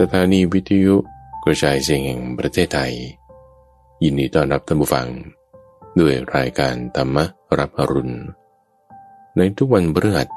[0.00, 0.94] สถานีวิทยุ
[1.44, 2.94] กระจายเสียงแห่งประเทศไทย
[4.02, 5.08] ยินดีต้อนรับท่านผู้ฟัง
[6.00, 7.16] ด้วยรายการธรรม
[7.58, 8.16] รับอรุณ
[9.36, 10.28] ในทุกวันพฤหัส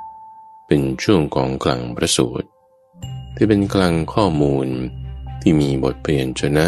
[0.67, 2.47] เป็นช่วงของกลางประสูตร
[3.35, 4.67] ที่เป็นกลางข้อมูล
[5.42, 6.65] ที่มีบทเปลี่ยนชนะ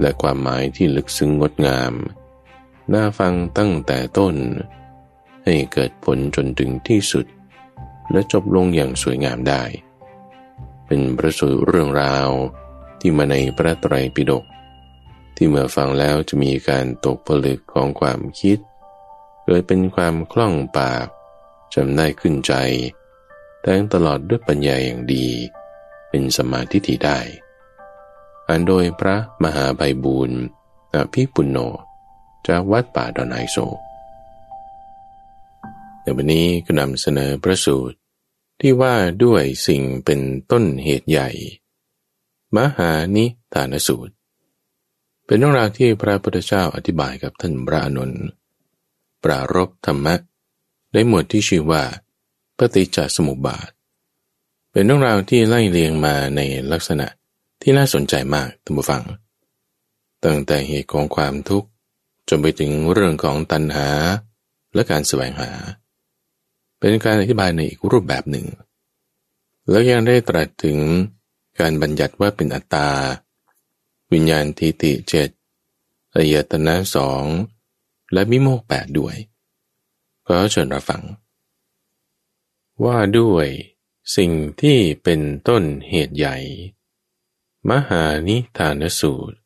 [0.00, 1.92] และความหมายที่ลึกซึ้งงดงาม
[2.92, 4.34] น่าฟังตั้งแต่ต้น
[5.44, 7.26] ให้เกิดผลจนถึงที่สุด
[8.12, 9.62] และจบลงอย่างสวยงามได้
[10.88, 12.28] เป็นประสูตรเรื่องราว
[13.00, 14.44] ที่มาในพระไตรปิฎก
[15.36, 18.58] ที่เมื่อฟังแล้วจะมีการตกผลึกของความคิด
[19.44, 21.06] เกิดเป็นความคล่องปาก
[21.74, 22.54] จำได้ขึ้นใจ
[23.62, 25.26] แทงตลอดด้วยปัญญาอย่างดี
[26.08, 27.18] เป็นสมาธิที่ได้
[28.48, 30.40] อันโดยพระมหาไพบูรณ์
[30.94, 31.58] อภิปุณโญ
[32.48, 33.56] จากวัดป่าดอนไฮโซ
[36.00, 37.96] ในวันนี้ก็นำเสนอพระสูตร
[38.60, 41.30] ที่ว่าด้วยสิ่งเป็นต้นเหตุใหญ่
[42.56, 44.14] มหานิทานสูตร
[45.24, 48.12] เป็นเรื่องราวที่พระพุทธเจ้าอธิบายกับท่านพระอนุน
[49.24, 50.14] ปรารบธรรมะ
[50.92, 51.82] ได้หมวดที่ชื่อว่า
[52.58, 53.70] ปฏิจจสมุปบาท
[54.72, 56.40] เป็นเรื่องราวที่ไล่เลียงมาใน
[56.72, 57.06] ลักษณะ
[57.62, 59.02] ที่น่าสนใจมากท่านผู้ฟัง
[60.24, 61.68] ตั้งแต่เหตุของความทุกข์
[62.28, 63.88] จนไปถึงเรื่องของตัณหา
[64.74, 65.50] และการแสวงหา
[66.78, 68.46] เป็นการอธิบายในอีกรูปแบบหนึ่ง
[69.68, 70.78] แล้วยังได้ตรัสถึง
[71.58, 72.88] การบัญญัติว่าเป็นอัตตา
[74.12, 75.30] วิญญาณทิติเจ็ด
[76.14, 77.24] อายตนะสอง
[78.12, 79.16] และมิโมกแปดด้วย
[80.26, 81.02] ก็เชิญรับฟัง
[82.84, 83.48] ว่าด้วย
[84.16, 86.36] สิ่งที่เป็นต้นเหตุใหญ่
[87.70, 89.36] มหานิทานสูตร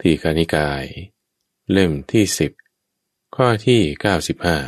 [0.00, 0.84] ที่คานิกาย
[1.70, 2.52] เล่มที่สิบ
[3.36, 4.58] ข้อที่เก้าสิบห้า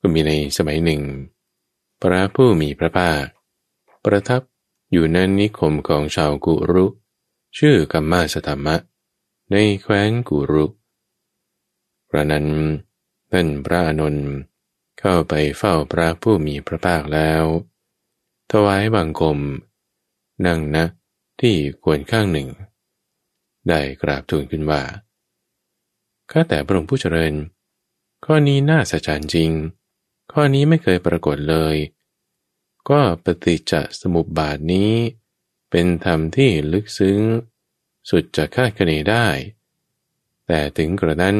[0.00, 1.02] ก็มีในสมัยหนึ่ง
[2.02, 3.24] พระผู้มีพระภาค
[4.04, 4.42] ประทับ
[4.92, 6.86] อยู่ในนิคมของชาวกุรุ
[7.58, 8.76] ชื่อกัมมาสธรรมะ
[9.50, 10.66] ในแคว้นกุรุ
[12.10, 12.46] พระนั้น
[13.30, 14.16] ท่านพระอนุน
[15.00, 17.44] เข้าไปเฝ้าพระผู้มีพระภาคแล้ว
[18.50, 19.38] ถวายบังคม
[20.46, 20.84] นั่งนะ
[21.40, 22.48] ที่ควรข้างหนึ่ง
[23.68, 24.82] ได้กราบทูลขึ้นว่า
[26.30, 27.34] ข้าแต่พระองค์ผู้เจริญ
[28.24, 29.50] ข้อนี้น่าสะใจจริง
[30.32, 31.76] ข้อนี้ไม่เคยปรากฏเลย
[32.90, 34.92] ก็ปฏิจจสมุปบาทนี้
[35.70, 37.20] เป็นธรรมที่ลึกซึ้ง
[38.10, 39.26] สุดจะคาดคะเนได้
[40.46, 41.38] แต่ถึงกระนั้น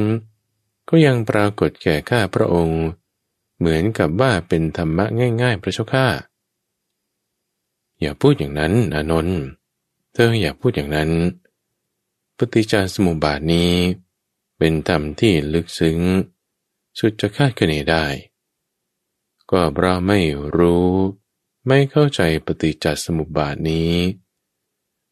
[0.89, 2.83] ก็ยังปรากฏแก่ข้าพระองค์
[3.59, 5.07] เหมือนกับว่าเป็นธรรมะ
[5.43, 6.09] ง่าย ๆ พระเจ้าข้า
[8.01, 9.41] อย่าพูดอย่างนั้นอานนท์
[10.13, 11.11] เธออย่าพูดอย่างนั้น
[12.37, 13.73] ปฏิจจสมุปบาทนี้
[14.59, 15.99] เป็นธรรมที่ลึกซึ้ง
[16.99, 18.05] สุดจะคาดคะเนได้
[19.51, 20.21] ก็เพราะไม่
[20.57, 20.89] รู้
[21.67, 23.95] ไม่เข้าใจปฏิจจสมุปบาทนี้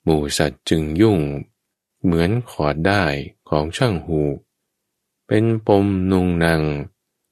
[0.03, 1.19] หมู่สัตว์จึงยุ่ง
[2.03, 3.05] เหมือนขอดได้
[3.49, 4.21] ของช่างหู
[5.27, 6.63] เป็นปมนุงนาง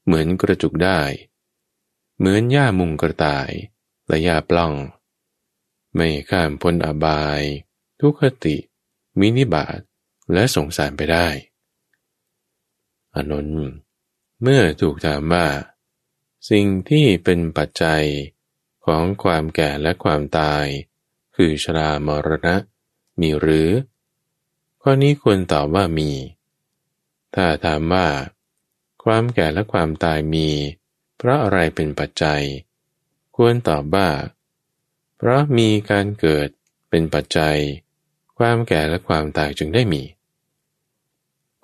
[0.04, 1.00] เหมือนกระจุกได้
[2.18, 3.50] เหมือนหญ้ามุงกระต่าย
[4.06, 4.74] และหญ้าปล้อง
[5.94, 7.42] ไม่ข้ามพ้นอบาย
[8.00, 8.56] ทุกขติ
[9.18, 9.78] มินิบาต
[10.32, 11.28] และสงสารไปได้
[13.14, 13.74] อนนท์
[14.42, 15.46] เมื่อถูกถามว่า
[16.50, 18.04] สิ่งที่เป็นปัจจัย
[18.86, 20.64] ของความแก่และความตาย
[21.36, 22.56] คือชรามรณะ
[23.20, 23.70] มีหรือ
[24.82, 26.10] ข้อนี้ควรตอบว่ามี
[27.34, 28.08] ถ้าถามว่า
[29.04, 30.48] ความแก่และความตายมี
[31.16, 32.42] เพราะอะไรเป็นปัจจัย
[33.36, 34.08] ควรตอบว่า
[35.16, 36.48] เพราะมีการเกิด
[36.90, 37.56] เป็นปัจจัย
[38.38, 40.02] ความแก่และความตายจึงได้มี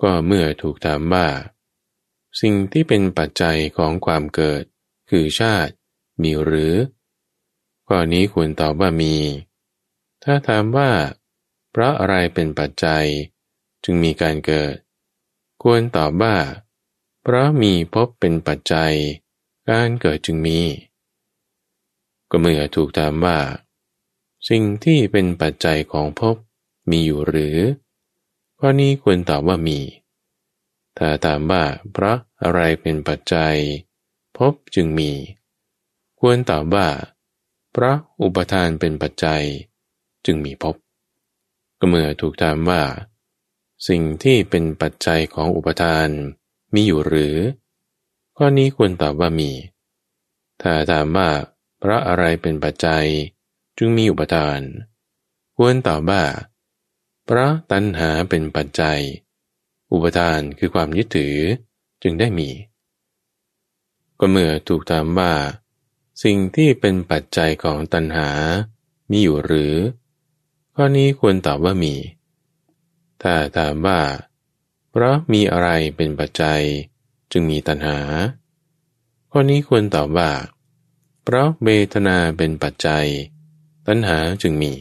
[0.01, 1.27] ก็เมื่อถูกถามว่า
[2.41, 4.63] สิ่งที่เป็นปัจจัยของความเกิด
[5.11, 5.73] คือชาติ
[6.21, 6.75] มีหรือ
[7.87, 9.15] ข้อนี้ควรตอบว่ามี
[10.23, 10.91] ถ้าถามว่า
[11.71, 13.05] เพราะอะไรเป็นปัจจัย
[13.83, 14.75] จึงมีการเกิด
[15.63, 16.35] ควรตอบว่า
[17.21, 18.93] เพราะมีพบเป็นปัจจัย
[19.69, 20.59] การเกิดจึงมี
[22.29, 23.37] ก็เมื่อถูกถามว่า
[24.49, 26.35] สิ่งที่เป็นปัจจัยของภพ
[26.89, 27.57] มีอยู่หรือ
[28.59, 29.79] ข้อนี้ควรตอบว่ามี
[30.97, 33.57] ถ้าถามว่าเพราะอะไรเป็นปัจจัย
[34.41, 35.11] ภพจึงมี
[36.19, 36.87] ควรตอบว่า
[37.71, 39.43] เพราะอุปทานเป็นปัจจัย
[40.25, 40.75] จึงมีภพ
[41.79, 42.83] ก็เมื่อถูกถามว่า
[43.87, 46.07] สิ่งที่เป็นปัจจัยของอุปทาน
[46.73, 47.35] มีอยู่หรือ
[48.37, 49.51] ข้อนี้ควรตอบว่ามี
[50.61, 51.29] ถ้าถามว่า
[51.79, 53.05] เพราะอะไรเป็นปัจจัย
[53.77, 54.59] จึงมีอุปทาน
[55.57, 56.23] ควรตอบว่า
[57.25, 59.01] เพราะตัณหาเป็นปัจจัย
[59.91, 61.37] อุปทานคือความยึดถือ
[62.03, 62.49] จึงได้มี
[64.23, 65.33] ก็เมื่อถูกถามว่า
[66.23, 68.29] สิ่งที่เป็นปัจจัยของตัณหา
[69.09, 69.75] มีอยู่หรือ
[70.75, 71.95] ข้อนี้ควรตอบว่ามี
[73.21, 74.01] ถ้าถามว่า
[74.91, 76.61] เพราะมีอะไรเป็นปัจจัย
[77.31, 77.97] จึงมีตัณหา
[79.31, 80.31] ข้อนี้ควรตอบว่า
[81.23, 83.05] เพราะเวทนาเป็นปัจจัย
[83.87, 84.73] ตัณหาจึงมี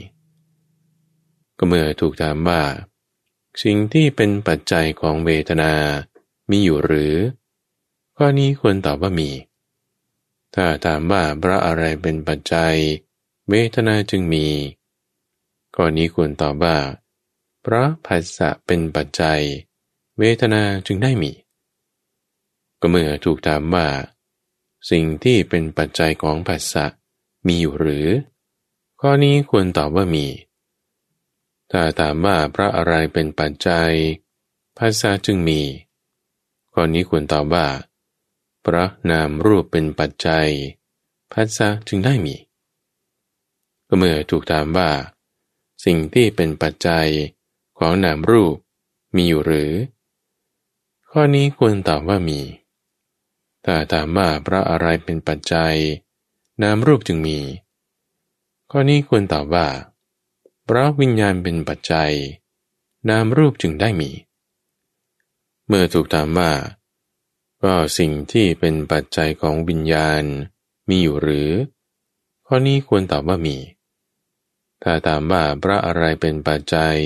[1.59, 2.63] ก็เมื่อถูกถามว่า
[3.63, 5.73] สิ่งที่เป็นปัจจัยของเวทนา
[6.51, 7.15] มีอยู่หรือ
[8.23, 9.31] ข้อนี้ควรตอบว่ามี
[10.55, 12.75] ถ้าถามว่าเพราะอะไรเป็นปัจจัย
[13.51, 14.47] เวทนาจึงมี
[15.77, 16.79] ข้อนี้ควรตอบว่า
[17.63, 19.41] เพราะผัสสะเป็นปัจจัย
[20.19, 21.33] เวทนาจึงได้มี
[22.81, 23.87] ก็เมื่อถูกถามว่า
[24.91, 26.87] สิ่งที่เป็นปัจจัยของผัสสะ
[27.47, 28.07] มีอยู่หรือ
[29.01, 30.27] ข้อนี้ควรตอบว่ามี
[31.71, 33.91] ถ้าถามว่าพระอะไรเป็นปัจจัย
[34.79, 35.61] ภาษาจึงมี
[36.73, 37.67] ข้อนี้ควรตอบว่า
[38.65, 40.49] พระนามรูปเป็นปัจจัย
[41.33, 42.37] ภาษาจึงได้มี
[43.89, 44.91] ก็เมื่อถูกถามว่า
[45.85, 47.09] สิ่งที่เป็นปัจจัย
[47.79, 48.57] ของนามรูป
[49.15, 49.73] มีอยู่หรือ
[51.11, 52.41] ข้อนี้ควรตอบว่ามี
[53.65, 55.75] ถ้าถามว่าพระอะไรเป็นปัจจัย
[56.63, 57.39] นามรูปจึงมี
[58.71, 59.69] ข้อนี้ควรตอบว่า
[60.69, 62.13] พระวิญญาณเป็นปัจจัย
[63.09, 64.11] นามรูปจึงได้มี
[65.67, 66.53] เมื่อถูกถามว่า
[67.63, 70.25] ก็สิ่งที่เป็นปัจจัยของวิญญาณ
[70.89, 71.51] มีอยู่หรือ
[72.47, 73.57] ข้อนี้ควรตอบว่ามี
[74.83, 76.97] ถ้าถามว่าพระอะไรเป็นปัจจัย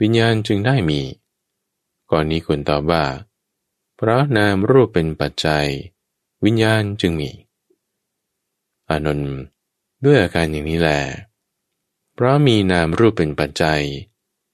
[0.00, 1.00] วิญญาณจึงได้มี
[2.08, 3.04] ข้อนี้ควรตอบว่า
[3.96, 5.66] เพราะนามรูปเป็นปัจจัย
[6.44, 7.30] วิญญาณจึงมี
[8.90, 9.34] อานนท์
[10.04, 11.00] ด้วยอาการอย่างนี้แหละ
[12.14, 13.82] เพราะมีนามรูปเป็นปัจจัย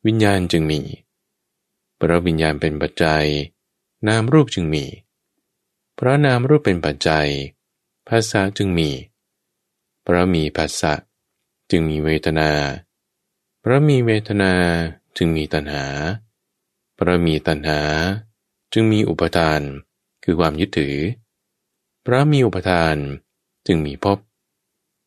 [0.06, 0.80] วิญญาณจึงมี
[1.96, 3.26] เพราะวิญญาณเป็นปัจจัย
[4.08, 4.84] นามรูปจึงมี
[6.02, 7.29] เพราะนามรูปเป็นปัจจัย
[8.08, 8.91] ภาษาจึงมี
[10.02, 10.94] เพราะมีภาษะ
[11.70, 12.50] จึงมีเวทนา
[13.61, 14.52] เพราะมีเวทนา
[15.17, 15.87] จึงมีตัณหา
[16.94, 17.81] เพราะมีตัณหา
[18.73, 19.61] จึงมีอุปทาน
[20.25, 20.97] คือความยึดถือ
[22.02, 22.97] เพราะมีอุปทาน
[23.67, 24.19] จึงมีภพ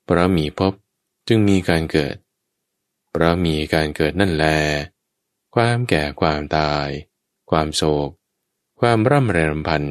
[0.06, 0.74] เพราะมีภพ
[1.28, 2.16] จึงมีการเกิด
[3.12, 4.46] เพราะมีการเกิดนั่นแล
[5.56, 6.90] ความแก่ความตาย
[7.50, 8.10] ความโศก
[8.80, 9.86] ความร่ำไรรำพัน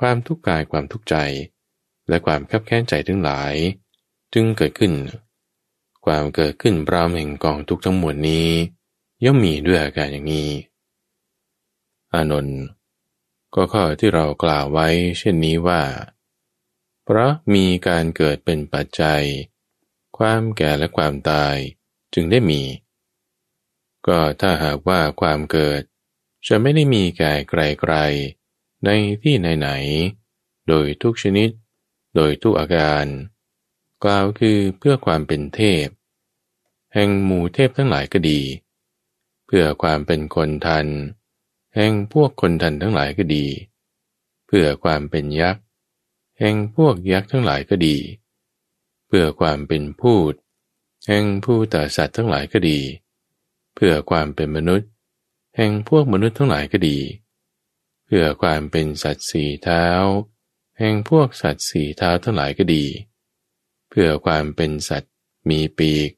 [0.00, 1.16] ความทุกข์กายความทุกข์ใจ
[2.08, 3.54] และความขับแค้นใจทั้งหลาย
[4.34, 4.92] จึงเกิดขึ้น
[6.06, 8.48] ความเกิดขึ้นพร้อมแห่งกองทุกทั้งมวลนี้
[9.24, 10.50] ย่อมมีด้วยอาการอย่างนี้
[12.12, 12.60] อานนท์
[13.54, 14.88] ก็ข้อที่เรากล่าวไว้
[15.18, 15.82] เช่นนี้ว่า
[17.04, 19.22] เพราะมีการเกิดเป็นปัจจัย
[20.18, 21.56] ความแก่และความตาย
[22.14, 22.62] จึงได้มี
[24.06, 25.82] ก็ถ้าหากว่าความเกิด
[26.46, 28.39] จะไม่ได้มีแก่ไกลๆ
[28.84, 28.90] ใน
[29.22, 31.50] ที่ไหนๆ โดยทุกชนิด
[32.16, 33.06] โดยทุกอาการ
[34.04, 35.86] กล่าวคือเพื่อความเป็นเทพ
[36.94, 38.40] แห่งหมู่เทพทั้งหลายก็ดี
[39.46, 40.86] เพื่อความเป็นคนทัน
[41.74, 43.46] แห่งพวกคนทันทั้งหลายก็ดี
[44.46, 45.62] เพื่อความเป็นยักษ์
[46.38, 47.96] แห่งพวกยักษ์ทั้งหลายก็ดี
[49.06, 50.32] เพื่อความเป็นพูด
[51.06, 52.80] แห่งผู้ต่สัตว์ทั้งหลายก็ดี
[53.74, 54.88] เพื่อความเป็นมนุษย์
[55.56, 56.98] แห่งพวกมนุษย์ทั้งหลายก็ดี
[57.29, 59.86] เพื่อความเป็นสัตว์สี่เท้า
[60.78, 62.84] แห่งพวกสัตว์สี่เท้าทั้งหลายก็ดี
[63.90, 65.12] เพื่อความเป็นสัตว์
[65.50, 66.10] มีปีก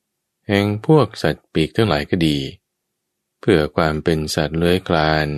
[0.48, 2.38] แห่งพวกสัตว์ปีกทั้งหลายก็ดี
[3.40, 5.28] เพื่อความเป็นสัตว์เลื้อยคลาน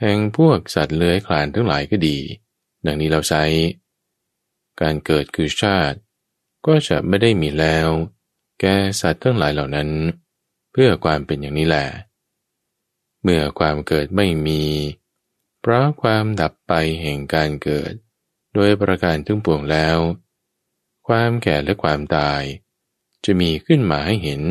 [0.00, 2.18] แห่งพวกสัตว์เลื้อยคลานทั้งหลายก็ดี
[2.86, 3.44] ดังนี้เราใช้
[4.80, 5.98] การเกิดคือชาติ
[6.66, 7.88] ก็จะไม่ได้มีแล้ว
[8.60, 9.88] แก่สัตว์ทั้งหลายเหล่านั้น
[10.72, 11.86] เพื่อความเป็นอย่างนี้แหละ
[13.22, 14.62] เมื่อความเกิดไม่มี
[15.64, 17.92] เพราะความดับไปแห่งการเกิด
[18.54, 19.98] โดยประการทั้งปวงแล้ว
[21.08, 22.42] ความแก่และความตาย
[23.24, 24.42] จะมีขึ้นมาให้เห็น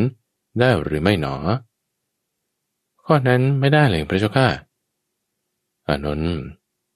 [0.58, 1.36] ได้หรือไม่หนอ
[3.04, 4.48] ข้อนั้นไม่ได้เลยพระเจ้าข้า
[5.86, 6.34] อานนท์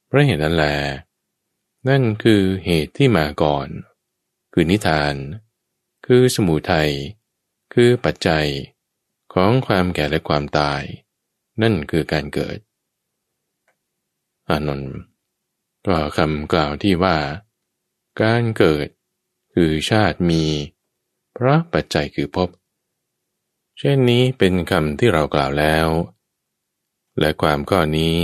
[0.07, 0.65] เพราะเหตุนั้นแล
[1.89, 3.69] นั่นคือเหตุที่มาก่อน
[4.53, 5.15] คือนิทาน
[6.07, 6.91] คือสมุทัย
[7.75, 8.47] คือปัจจัย
[9.35, 10.83] ของความแก่และความตาย
[11.63, 12.59] นั่นคือการเกิด
[14.50, 14.95] อานนท์
[15.87, 17.19] ก็คำกล่าวที่ว่า
[18.21, 18.87] การเกิด
[19.55, 20.45] คือชาติมี
[21.33, 22.49] เพราะปัจจัยคือพบ
[23.79, 25.88] เช่นนี้เป็นคำที่เรากล่าวแล้ว
[27.19, 28.21] และความข้อนี้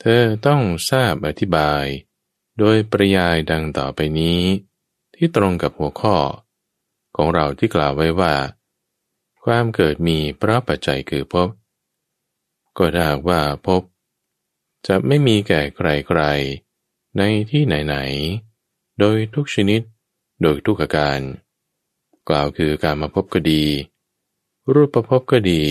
[0.00, 1.84] เธอต้องทราบอธิบาย
[2.58, 4.40] โดยปริยายดังต่อไปนี้
[5.14, 6.16] ที่ตรงกับหัวข้อ
[7.16, 8.34] ของเราที่กล่าวไว้ว่า
[9.44, 11.48] ความเกิดมีเพราะปัจจัยคือพบ
[12.76, 13.82] ก็ถ้าว่าพบ
[14.86, 19.80] จะไม่มีแก่ใครๆในที่ไหนๆ โดยทุกชนิด
[20.42, 21.20] โดยทุกอาการ
[22.28, 23.64] กล่าวคือการมาพบก็ดี
[24.74, 25.62] รูปประพบก็ดี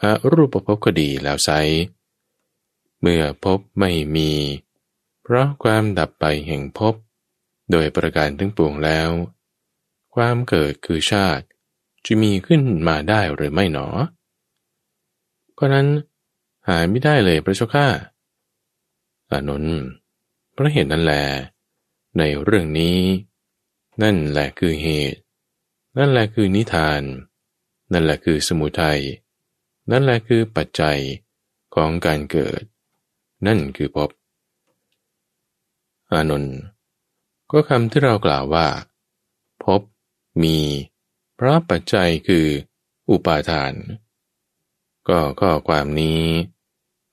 [0.00, 1.50] อารูปประพบก็ดีแล้วไซ
[3.00, 4.32] เมื่อพบไม่มี
[5.22, 6.94] เพราะความดับไปแห่งพบ
[7.70, 9.10] โดยประการทั้งปวงแล้ว
[10.14, 11.44] ความเกิดคือชาติ
[12.04, 13.88] จะมีขึ้นมาได้หรือไม่หนอ
[15.58, 15.86] ก็นั้น
[16.68, 19.76] หายไม่ได้เลยพระเจ้าข้าานนท์
[20.52, 21.14] เพราะเหตุนั้นแหล
[22.18, 22.98] ในเรื่องนี้
[24.02, 25.20] นั่นแหละคือเหตุ
[25.96, 27.02] นั่นแหละคือนิทาน
[27.92, 29.00] นั่นแหละคือสมุทัย
[29.90, 30.98] นั่นแหละคือปัจจัย
[31.74, 32.62] ของการเกิด
[33.46, 34.10] นั่นคือพบ
[36.12, 36.56] อานนท์
[37.50, 38.66] ก็คำที่เรากล่าวว่า
[39.64, 39.80] พบ
[40.42, 40.58] มี
[41.34, 42.46] เพราะปัจจัยคือ
[43.10, 43.72] อุปาทาน
[45.08, 46.22] ก็ข้อความนี้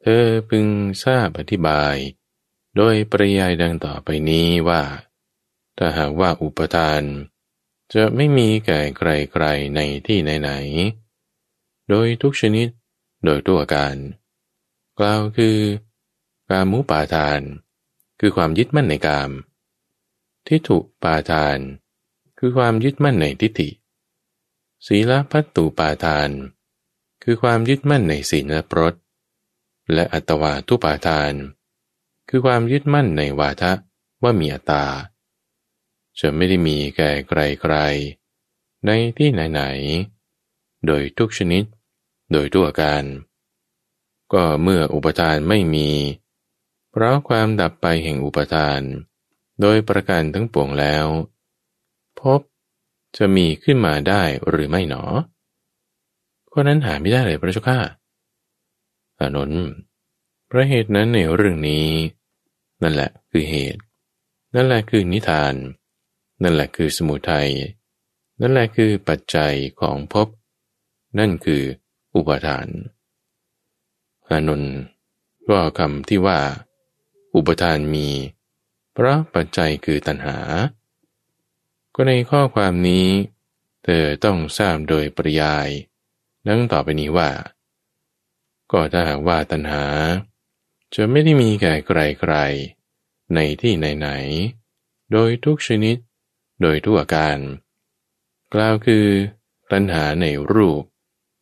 [0.02, 0.68] เธอพึง
[1.04, 1.96] ทราบอธิบาย
[2.76, 4.84] โดยปริยายดังต่อไปนี้ว่า
[5.78, 7.02] ถ้าหากว่าอุปทาน
[7.94, 12.68] จะไม่มีแก่ใครๆในที่ไหนๆโดยทุกชนิด
[13.26, 13.98] โดยตัวการ
[15.00, 15.58] กล่าวคือ
[16.50, 17.42] การมุปาทาน
[18.20, 19.32] คือความยึดมั่นในกาม
[20.48, 21.60] ทิฏฐุปาทาน
[22.40, 23.70] คือความยึดมั่นในทิฏฐิ
[24.88, 26.30] ศีลพัตตุปาทาน
[27.24, 28.96] คือความยึดมั่นในศีลและปรต
[29.94, 31.34] และอัตวาทุปาทาน
[32.30, 33.72] คือความยึดมั่นในวาทะ
[34.24, 34.86] ว่ามีอัตตา
[36.20, 41.64] จะไม่ได้มีแก่ใครๆในที่ไหนๆ โดยทุกชนิด
[42.32, 43.04] โดยตัวการ
[44.34, 45.90] ก็เมื่ออุปทานไม่มี
[46.92, 48.82] เพราะความดับไปแห่งอุปทาน
[49.62, 51.08] โดยประการทั้งปวงแล้ว
[52.20, 52.42] พบ
[53.18, 55.04] จะมีขึ้นมาได้หรือไม่หนอ
[56.48, 57.80] เพราะนั้นหาไม่ได้เลยพระเจ้าข้า
[59.22, 59.66] อานนท์
[60.50, 61.88] พระเหตุนั้นในเรื่องนี้
[62.82, 63.82] นั่นแหละคือเหตุ
[64.56, 65.54] นั่นแหละคือนิทาน
[66.42, 67.50] นั่นแหละคือสมุทัย
[68.42, 70.28] นั่นแหละคือปัจจัยของภพ
[71.20, 71.64] นั่นคือ
[72.16, 72.68] อุปทาน
[74.30, 74.76] อานนท์
[75.50, 76.40] ก็คำที่ว่า
[77.36, 78.08] อุปทานมี
[78.94, 80.38] เพราะปัจจัยคือตัณหา
[81.96, 83.08] ก็ในข้อความนี้
[83.84, 85.70] เธอต้องทราบโดยปริยาย
[86.48, 87.30] ดังต่อไปนี้ว่า
[88.72, 89.86] ก็ถ้าหากว่าตัณหา
[90.96, 95.98] จะไม่ได้มีแก่ใครๆในที่ไหนๆโดยทุกชนิด
[96.62, 97.38] โดยทุกอาการ
[98.54, 99.08] กล่าวคือ
[99.72, 100.84] ตัณหาในรูป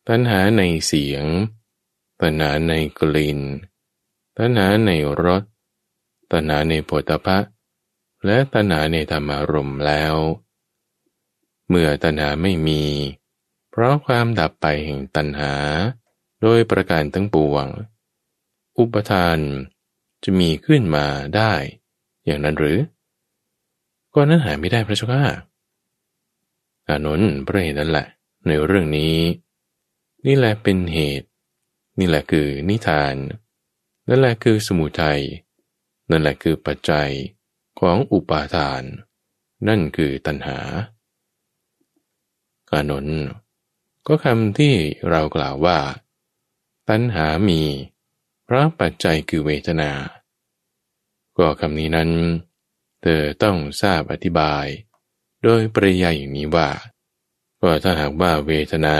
[0.08, 1.24] ตัณหาในเสียง
[2.22, 3.40] ตัณหาในกลิ่น
[4.38, 4.90] ตัณหาใน
[5.24, 5.42] รส
[6.32, 7.38] ตัณหาในโผฏฐะ
[8.26, 10.16] และตัณหาในธรรมารมแล้ว
[11.68, 12.82] เมื่อตัณหาไม่มี
[13.70, 15.54] เพราะความดับไปแห่งตัณหา
[16.42, 17.66] โดยประการทั้งปวง
[18.78, 19.38] อุปทาน
[20.24, 21.06] จะมีขึ้นมา
[21.36, 21.52] ได้
[22.24, 22.78] อย่างนั้นหรือ
[24.14, 25.24] ก็นั้นหายไม่ได้พระเจ้าค่ะ
[26.88, 28.06] อานนท์พระเหตุนั่นแหละ
[28.46, 29.16] ในเรื่องนี้
[30.26, 31.28] นี่แหละเป็นเหตุ
[31.98, 33.14] นี่แหละคือนิทาน
[34.08, 35.20] นั่นแหละคือสมุทัย
[36.10, 37.10] นั่นแหละคือปัจจัย
[37.80, 38.82] ของอุปาทาน
[39.68, 40.58] นั่นคือตัณหา
[42.72, 43.20] อานนท์
[44.06, 44.74] ก็คำที่
[45.10, 45.78] เรากล่าวว่า
[46.90, 47.62] ตัณหามี
[48.52, 49.90] พราะปัจจัยคือเวทนา
[51.38, 52.10] ก็คำนี้นั้น
[53.02, 54.66] เธอต้องทราบอธิบาย
[55.42, 56.70] โดยปริยายอย่างนี้ว่า
[57.60, 58.98] ก็ถ้าหากว่าเวทนา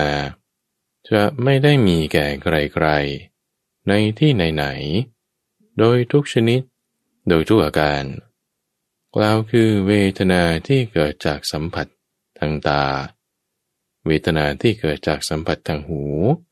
[1.10, 6.60] จะไม่ได้มีแก่ใครๆ ในที่ไหนๆ โดยทุกชนิด
[7.28, 8.04] โดยทุกอาการ
[9.14, 11.86] กล่าวคือเวทนาที่เกิดจากสัมผัส
[12.38, 12.84] ทางตา
[14.06, 16.02] เวทนาที่เกิดจากสัมผัสทางหู
[16.48, 16.49] เ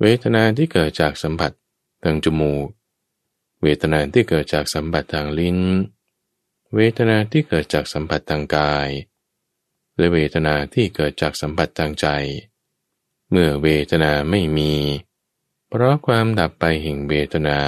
[0.00, 1.52] เวทนาที่เกิดจากสัมผัส
[2.04, 2.66] ทางจมูก
[3.62, 5.58] เวทนาที่เกิดจากสัมผัสทางลิ้น
[6.74, 8.88] เวทนาที่เกิดจากสัมผัสทางกาย
[9.96, 12.06] และเวทนาที่เกิดจากสัมผัสทางใจ
[13.30, 14.74] เมื่อเวทนาไม่มี
[15.68, 17.58] เพราะความดับไปแห่งเวทนา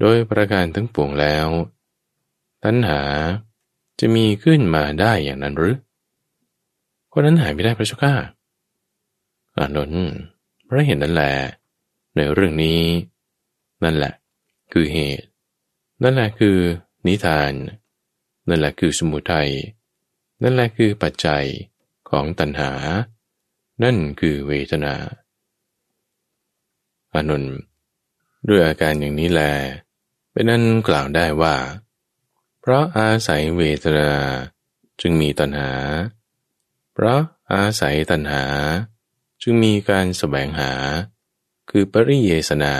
[0.00, 1.48] โดยประการทั้งปวงแล้ว
[2.64, 3.00] ตัณหา
[3.98, 5.76] จะมีขึ้นมาได้อย่างนั้นหรือ
[7.12, 8.14] คนนั้นหายไม่ได้พระเจ้าข้า
[9.56, 10.12] อานนท์
[10.68, 11.34] เพราะเห็นนั่นแหละ
[12.16, 12.82] ในเรื่องนี้
[13.84, 14.14] นั่นแหละ
[14.72, 15.26] คือเหตุ
[16.02, 16.58] นั่นแหละคือ
[17.06, 17.52] นิทาน
[18.48, 19.50] นั่นแหละคือสมุทัย
[20.42, 21.44] นั่นแหละคือปัจจัย
[22.10, 22.72] ของตัณหา
[23.82, 24.94] นั่นคือเวทนา
[27.14, 27.56] อานนท์
[28.48, 29.42] ด้วยอาการอย่างนี้แล
[30.32, 31.56] เป็นนั้นกล่าวได้ว่า
[32.60, 34.10] เพราะอาศัยเวทนา
[35.00, 35.72] จึงมีตัณหา
[36.92, 37.20] เพราะ
[37.52, 38.44] อาศัยตัณหา
[39.42, 40.72] จึงมีการสแสวงหา
[41.70, 42.74] คือปริเยสนา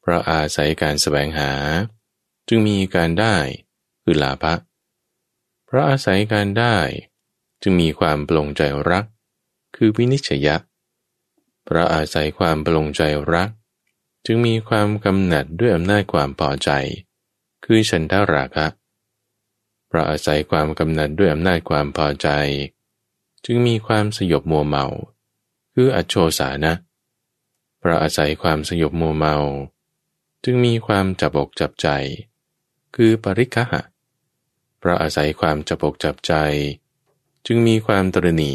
[0.00, 1.52] เพราะอาศัยการสแสวงหา
[2.48, 3.36] จึงมีการได้
[4.02, 4.54] คือลาภะ
[5.66, 6.76] เพราะอาศัยการได้
[7.62, 9.04] จึงมีความปลงใจรัก
[9.76, 10.56] คือวินิจฉยะ
[11.64, 13.50] เพราะอาศัยความปลงใจรัก
[14.26, 16.70] จึงมีความกำหนัดด้วยอำนาจความพอใจ
[17.64, 18.66] คือฉันทราคะ
[19.88, 22.28] เพราะอาศัยความกำหนัดด้วยอำนาจความพอใจ
[23.44, 24.86] จึงมีความสยบมัวเมา
[25.74, 26.72] คืออโชสานะ
[27.78, 29.36] เพราะอาศัยความสยบมัวเมา
[30.44, 31.88] จึงมีความจับอกจับใจ
[32.94, 33.80] คือปริคหะ
[34.78, 36.34] เพราะอาศัยความจับอกจับใจ
[37.46, 38.52] จึงมีความตรณี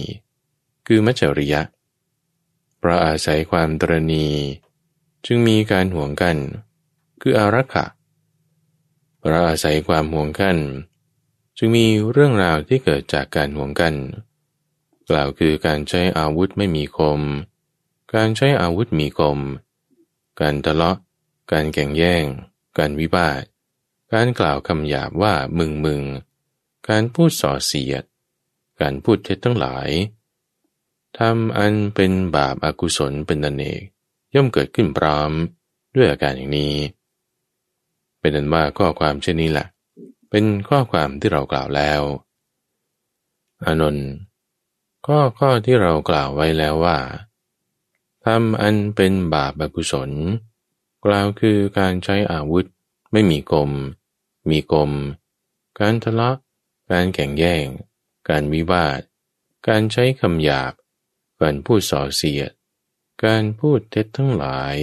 [0.88, 1.62] คือมัจจริยะ
[2.78, 4.28] เพราะอาศัยความตรณี
[5.26, 6.38] จึงมีการห่วงกัน
[7.22, 7.86] คืออารักขะ
[9.20, 10.58] เพราะอาศัยความห่วงกัน
[11.58, 13.94] จึงมีเรื่องราวที่เกิดจากการห่วงกัน
[15.10, 17.22] กล่าวคือการใช้อาวุธไม่มีคม
[18.16, 19.40] การใช้อาวุธมีคม
[20.42, 20.98] การทะเลาะ
[21.52, 22.24] การแข่งแย่ง
[22.78, 23.44] การวิบาท
[24.14, 26.04] การกล่าวคำหยาบว่ามึงมึง
[26.90, 28.04] การพูดส่อเสียด
[28.82, 29.90] การพูดเท็จทั้งหลาย
[31.18, 33.84] ทำอันเป็นบาปอากุศลเป็นนันเอก
[34.36, 35.32] ย่อมเกิดขึ้นพร้อม
[35.96, 36.76] ด้วยอาการอย่างนี้
[38.20, 39.68] เป็นนั้นว่าข้อความเช่นนี้แหละ
[40.30, 42.02] เป็นข้อความที่เรากล่าวแล้ว
[43.66, 44.08] อานนท์
[45.12, 47.00] ข้อข้อที่เรากล่าวไว้แล้วว่า
[48.26, 50.12] ทำอันเป็นบาปอากุศล
[51.06, 52.66] กล่าวคือการใช้อาวุธ
[53.12, 53.72] ไม่มีกลม
[54.50, 54.92] มีกลม
[55.80, 56.38] การทะเลาะ
[56.92, 57.66] การแข่งแย่ง
[58.30, 59.02] การวิวาท
[59.68, 60.74] การใช้คำหยาบ
[61.42, 62.52] การพูดส่อเสียด
[63.26, 64.76] การพูดเท็จทั้งหลาย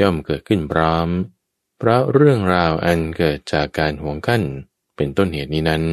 [0.00, 1.08] ย่อมเกิดขึ้นพร้อม
[1.78, 4.42] เพราะเรื่องราวอันเกิดจากการห่วงกั้น
[4.96, 5.84] เป็นต้นเหตุนี้นั้น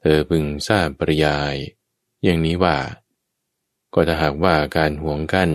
[0.00, 1.56] เธอพึงทราบปริยาย
[2.26, 2.76] อย่างนี้ว่า
[3.94, 5.50] ก็ถ้าหากว่าการห่วงกัน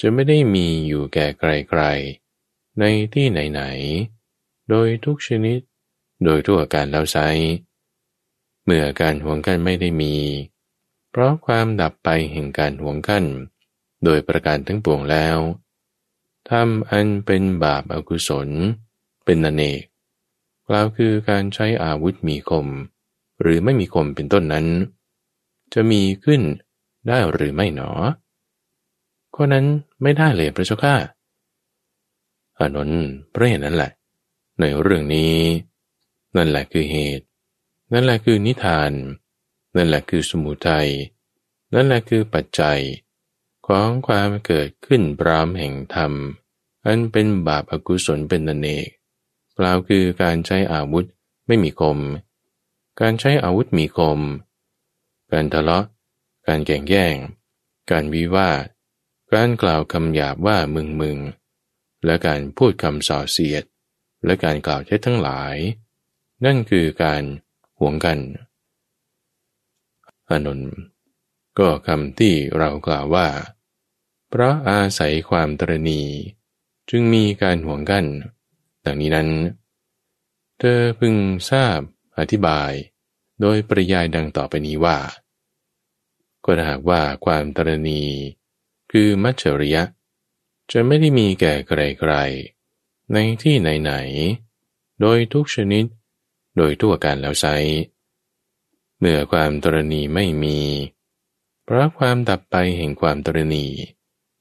[0.00, 2.84] จะไม่ได้มีอยู่แก่ใครๆใน
[3.14, 5.58] ที่ไหนๆ โดยทุกชนิด
[6.24, 7.18] โดยทั่วการแล้วไซ
[8.64, 10.14] เมื่อการห่วงกันไม่ได้มี
[11.10, 13.24] เพราะความดับไปแห่งการห่วงกัน
[14.04, 15.38] โดยประการทั้งปวงแล้ว
[16.50, 18.48] ทำอันเป็นบาปอากุศล
[19.24, 19.82] เป็นนเนก
[20.68, 22.66] กล่าวคือการใช้อาวุธมีคม
[23.40, 24.66] หรือไม่มีคมเป็นต้นนั้น
[25.74, 26.42] จะมีขึ้น
[27.08, 27.90] ได้หรือไม่หนอ
[29.34, 29.66] ข้อนั้น
[30.02, 30.94] ไม่ได้เลยพระเจ้าข้า
[32.58, 33.90] อนนท์เพราะเหตุนั้นแหละ
[34.60, 35.36] ในเรื่องนี้
[36.36, 37.24] นั่นแหละคือเหตุ
[37.92, 38.92] นั่นแหละคือนิทาน
[39.76, 40.88] นั่นแหละคือสมุทัย
[41.74, 42.80] นั่นแหละคือปัจจัย
[43.66, 46.12] ของความเกิดขึ้นปรามแห่งธรรม
[46.86, 48.88] อันเป็นบาปอากุศลเป็นนันเอก
[49.58, 51.04] กล่าวคือการใช้อาวุธ
[51.46, 51.98] ไม่มีคม
[53.00, 54.20] การใช้อาวุธมีคม
[55.32, 55.84] การทะเลาะ
[56.46, 57.14] การแก่งแย่ง
[57.90, 58.64] การวิวาท
[59.32, 61.18] การกล่าวคำหยาบว่ามึงมึง
[62.04, 63.64] และการพูดคำส่อเสียด
[64.24, 65.56] และการกล่าวเท็จทั้งหลาย
[66.44, 67.22] นั่นคือการ
[67.78, 68.18] ห่วงกัน
[70.28, 70.72] อานนท์
[71.58, 73.28] ก็คำที่เรากล่าวว่า
[74.28, 76.02] เพราะอาศัยความตรณี
[76.90, 78.04] จึงมีการห่วงกัน
[78.84, 79.28] ดังนี้นั้น
[80.58, 81.14] เธอพึง
[81.50, 81.78] ทราบ
[82.18, 82.72] อธิบาย
[83.40, 84.98] โดยปริยายดังต่อไปนี้ว่า
[86.44, 88.02] ก็หากว่าความตรณี
[88.92, 89.82] คือมัจฉริยะ
[90.72, 95.84] จะไม่ได้มีแก่ใครๆในที่ไหนๆโดยทุกชนิด
[96.56, 97.46] โดยทั่วการแล้วไซ
[98.98, 100.60] เมื่อความตรณีไม่มี
[101.64, 103.66] เพราะความดับไปแห่งความตรณี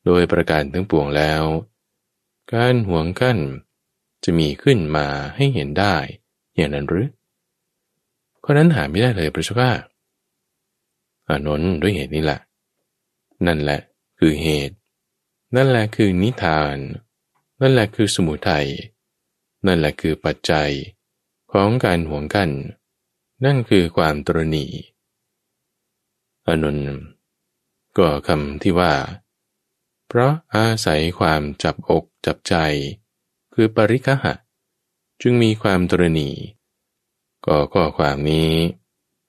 [0.06, 1.44] โดยประการทั้งปวงแล้ว
[2.54, 3.40] การห่วงกั้น
[4.24, 5.96] จะมีขึ้นมาให้เห็นได้
[6.56, 7.10] อย่างนั้นหรือ
[8.44, 9.72] ข้อนั้นหาไม่ได้เลยพระเจ้าข้า
[11.32, 12.39] อานนท์ด้วยเหตุนี้แหละ
[13.46, 13.80] นั่นแหละ
[14.20, 14.76] คือเหตุ
[15.56, 16.78] นั่นแหละคือนิทาน
[17.62, 18.67] นั่นแหละคือสมุทัย
[19.65, 20.72] นั่นแหละคือปัจจัย
[21.52, 22.50] ของการห่วงกัน
[23.46, 24.65] นั่นคือความตรณี
[26.48, 26.80] อนุน
[27.98, 28.94] ก็คำที่ว่า
[30.08, 32.56] เพราะอาศัยความจับอกจับใจ
[33.54, 34.34] คือปริคหะ
[35.22, 36.30] จึงมีความตรณี
[37.46, 38.52] ก็ข้อความนี้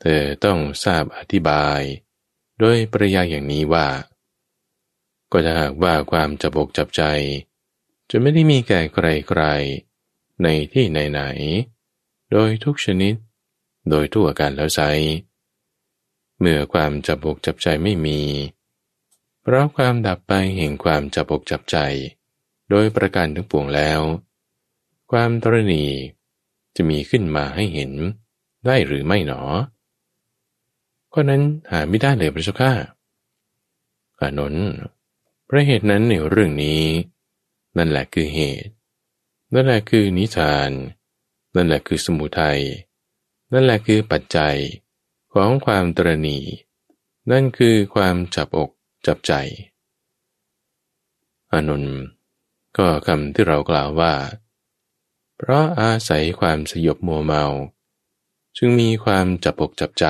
[0.05, 1.81] เธอต้องทราบอธิบาย
[2.59, 3.89] โดยปริยายอย่างนี้ว่า
[5.31, 7.03] ก็ถ้าหากว่าความจับอกจับใจ
[8.11, 13.15] จะไม่ได้มีแก่ใครๆในที่ไหนๆโดยทุกชนิด
[13.91, 14.81] โดยทั่วกันแล้วไซ
[16.41, 18.21] เมื่อความจับอกจับใจไม่มี
[19.43, 21.77] เพราะความดับไปแห่งความจับอกจับใจ
[22.71, 24.01] โดยประการทั้งปวงแล้ว
[25.11, 25.85] ความตรณี
[26.77, 27.93] จะมีขึ้นมาให้เห็น
[28.67, 29.43] ได้หรือไม่หนอ
[31.15, 32.73] ก็นั้นหาไม่ได้เลยพระเจ้าข้า
[34.21, 34.67] อานนท์
[35.49, 36.83] พระเหตุนั้นในเรื่องนี้
[37.77, 38.73] นั่นแหละคือเหตุ
[39.55, 40.71] นั่นแหละคือนิทาน
[41.55, 42.61] นั่นแหละคือสมุทัย
[43.53, 44.57] นั่นแหละคือปัจจัย
[45.35, 46.39] ของความตรณี
[47.31, 48.71] นั่นคือความจับอก
[49.07, 49.33] จับใจ
[51.53, 51.85] อนุน
[52.77, 54.15] ก็คำที่เรากล่าวว่า
[55.37, 57.45] เพราะอาศัยความสยบมัวเมา
[58.57, 60.05] จึงมีความจับอกจับใจ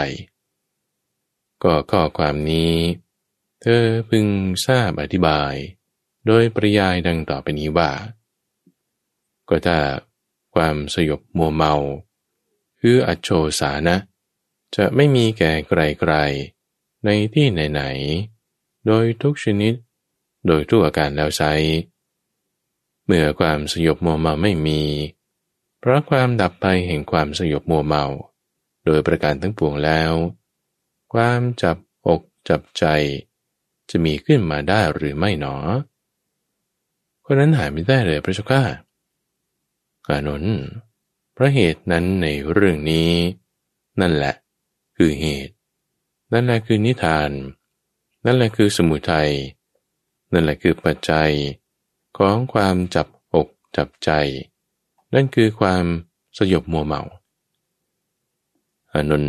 [1.65, 2.75] ก็ข้อความนี้
[3.63, 4.27] เธอพึง
[4.67, 5.55] ทราบอธิบาย
[6.27, 7.91] โดยปริยายดังต่อไปนี้ว่า
[9.49, 9.79] ก็ถ้า
[10.55, 11.75] ความสยบมัวเมา
[12.81, 13.29] คืออโช
[13.61, 13.97] สานะ
[14.77, 19.75] จะไม่มีแก่ไกลๆในที่ไหนๆโดยทุกชนิด
[20.47, 21.53] โดยทุกอาการแล้วใช้
[23.05, 24.83] เมื่อความสยบมัวเมาไม่มี
[25.81, 28.05] เพราะความดับไปแห่งความสยบมัวเมา
[28.85, 30.13] โดยประการทั้งปวงแล้ว
[31.13, 32.85] ความจับอกจับใจ
[33.91, 35.57] จะมีขึ้นมาได้หรือไม่หนอ
[37.25, 38.63] คนนั้นหายไม่ได้เลยพระเจ้าข้า
[40.09, 40.57] อานนท์
[41.37, 43.11] พระเหตุนั้นในเรื่องนี้
[44.01, 44.35] นั่นแหละ
[44.97, 45.55] คือเหตุ
[46.33, 47.31] นั่นแหละคือนิทาน
[48.25, 49.31] นั่นแหละคือสมุทัย
[50.33, 51.31] นั่นแหละคือปัจจัย
[52.19, 54.11] ของความจับอกจับใจ
[55.15, 55.85] นั่นคือความ
[56.39, 57.03] สยบมัวเมา
[58.95, 59.25] อนุน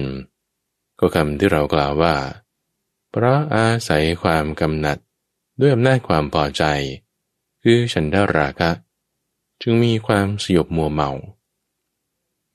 [1.00, 2.16] ก็คำที่เรากล่าวว่า
[3.12, 4.98] เพราะอาศัยความกำหนัด
[5.60, 6.64] ด้วยอำนาจความพอใจ
[7.64, 8.72] คือฉันดาราคะ
[9.62, 11.12] จึงมีความสยบมัวเมา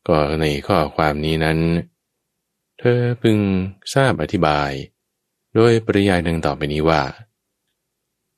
[0.09, 1.59] ก็ในข้อความนี้นั้น
[2.79, 3.39] เธอพึง
[3.95, 4.71] ทราบอธิบาย
[5.55, 7.03] โดยปริยายดังต่อไปนี้ว่า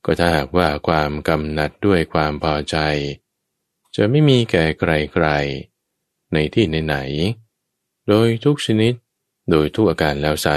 [0.05, 2.77] ก็ถ้าหากว่าความกำหนัดด้วยความพอใจ
[3.97, 8.95] จะไม่มีแก่ใครๆในที่ไหนๆโดยทุกชนิด
[9.51, 10.49] โดยทุกอาการแล้วไซ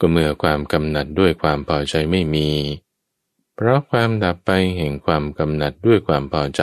[0.00, 2.48] ก็เมื่อความกำหนัดด้วยความพอใจไม่มี
[3.54, 6.62] เพราะความดับไปแห่งความกำหนัดด้วยความพอใจ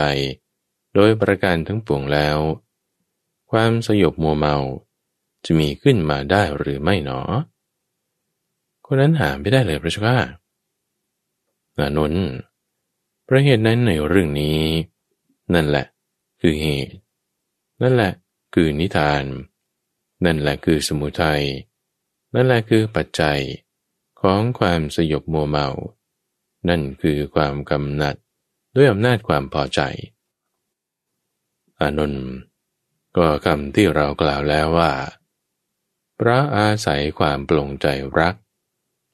[0.96, 2.38] โดยประการทั้งปวงแล้ว
[3.52, 4.56] ความสยบมัวเมา
[5.46, 7.22] จะมีขึ้นมาได้หรือไม่หนอ
[8.86, 10.18] คนนั้นหาไม่ได้เลยพระเจ้าค่ะ
[11.78, 12.14] อนุน
[13.24, 14.62] เพระเหตุนั้นในเรื่องนี้
[15.54, 15.86] นั่นแหละ
[16.42, 16.94] คือเหตุ
[17.82, 18.12] นั่นแหละ
[18.54, 19.24] คือนิทาน
[20.26, 21.44] นั่นแหละคือสมุทัย
[22.34, 23.40] นั่นแหละคือปัจจัย
[24.22, 25.68] ของความสยบมัวเมา
[26.70, 28.16] นั่นคือความกำหนัด
[28.76, 29.82] ด้วยอำนาจความพอใจ
[31.80, 32.26] อานนท์
[33.18, 34.92] ก็คำที่เรากล่าวแล้วว่า
[36.20, 37.88] พระอาศัยความปลงใจ
[38.20, 38.36] รัก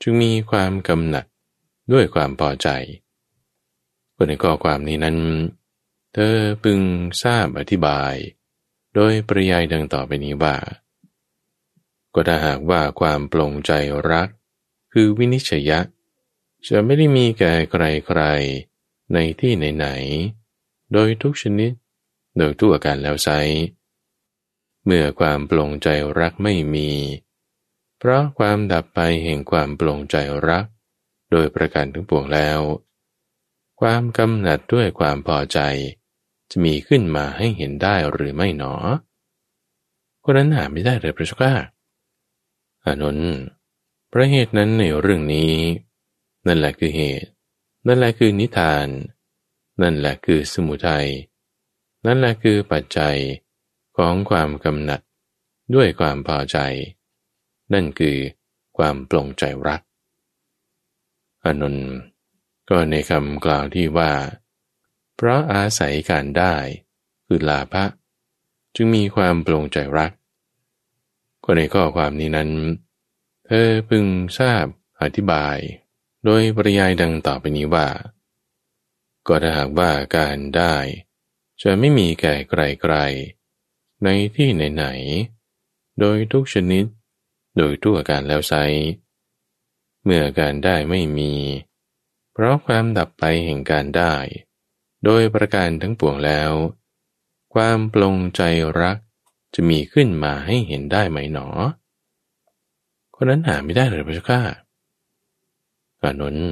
[0.01, 1.25] จึงมีความกำหนัด
[1.91, 2.69] ด้วยความพอใจ
[4.15, 5.17] ก็ในข้อความนี้นั้น
[6.13, 6.79] เธอพึง
[7.23, 8.13] ทราบอธิบาย
[8.93, 10.55] โดยปริยายดังต่อไปนี้ว่า
[12.15, 13.71] ก็ถ้าหากว่าความปลงใจ
[14.11, 14.27] รัก
[14.93, 15.79] คือวินิจฉยะ
[16.67, 21.71] จะไม่ได้มีแก่ใครๆ ในที่ไหนๆ โดยทุกชนิด
[22.37, 23.29] โดยทุกอาการแล้วไซ
[24.85, 25.87] เมื่อความปลงใจ
[26.19, 26.89] รักไม่มี
[27.97, 30.15] เพราะความดับไปแห่งความปลงใจ
[30.47, 30.65] รัก
[31.31, 32.59] โดยประการทั้งปวงแล้ว
[33.81, 35.59] ความกำหนัดด้วยความพอใจ
[36.51, 38.73] จะมีขึ้นมาให้เห็นได้หรือไม่หนอ
[40.23, 41.53] คนนั้นหาไม่ได้เลยพระเจ้าข้า
[42.85, 43.33] อานนท์
[44.11, 45.53] พระเหตุนั้นในเรื่องนี้
[46.47, 47.29] นั่นแหละคือเหตุ
[47.87, 48.87] นั่นแหละคือนิทาน
[49.81, 51.07] นั่นแหละคือสมุทัย
[52.05, 53.17] นั่นแหละคือปัจจัย
[53.97, 55.01] ของความกำหนัด
[55.75, 56.57] ด้วยความพอใจ
[57.73, 58.17] นั่นคือ
[58.77, 59.81] ความปลงใจรัก
[61.45, 61.77] อนุน
[62.69, 64.11] ก็ในคำกล่าวที่ว่า
[65.15, 66.55] เพราะอาศัยการได้
[67.25, 67.83] คือลาภะ
[68.75, 70.11] จึงมีความปลงใจรัก
[71.45, 72.49] ก็ในข้อความนี้นั้น
[73.45, 74.05] เธอพึง
[74.39, 74.65] ทราบ
[75.01, 75.57] อธิบาย
[76.25, 77.87] โดยปริยายดังต่อไปนี้ว่า
[79.27, 80.75] ก็ถ้าหากว่าการได้
[81.61, 86.85] จะไม่มีแก่ไกลๆในที่ไหนๆโดยทุกชนิด
[87.57, 88.53] โดยทุกอาการแล้วไซ
[90.03, 91.33] เมื่อการได้ไม่มี
[92.33, 94.13] เพราะความดับไปแห่งการได้
[95.05, 96.51] โดยประการทั้งปวงแล้ว
[97.53, 98.41] ความปลงใจ
[98.81, 98.97] รัก
[99.55, 101.47] จะมีขึ้นมาให้เห็นได้ไหมหนอ
[103.15, 104.41] คนนั้นหาไม่ได้เลยพระเจ้าข้า
[106.01, 106.49] อานนท์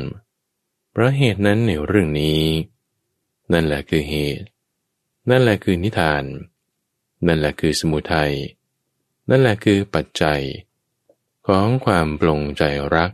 [0.92, 2.44] เพราะเหตุนั้นในเรื่องนี้
[3.52, 4.48] นั่นแหละคือเหตุ
[5.30, 6.24] นั่นแหละคือนิทาน
[7.28, 8.34] นั่นแหละคือสมุทัย
[9.30, 10.42] นั่นแหละคือปัจจัย
[11.48, 12.64] ของความปลงใจ
[12.96, 13.12] รัก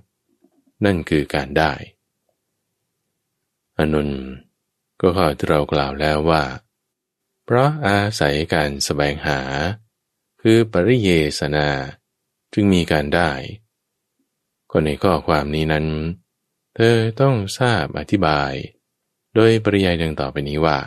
[0.86, 1.73] นั่นคือการได้
[3.80, 4.10] อนุน
[4.99, 6.43] ก็ข้อที่เรากล่าวแล้วว่า
[7.51, 9.39] เพราะอาศัยการสแสวงหา
[10.41, 11.09] คือปริเย
[11.39, 11.69] สนา
[12.53, 13.31] จึงมีการได้
[14.71, 15.85] ก็ในข้อความนี้นั้น
[16.75, 18.51] เธอต้องทราบอธิบาย
[19.35, 20.79] โดยปริยายดังต่อไปนี้ว่า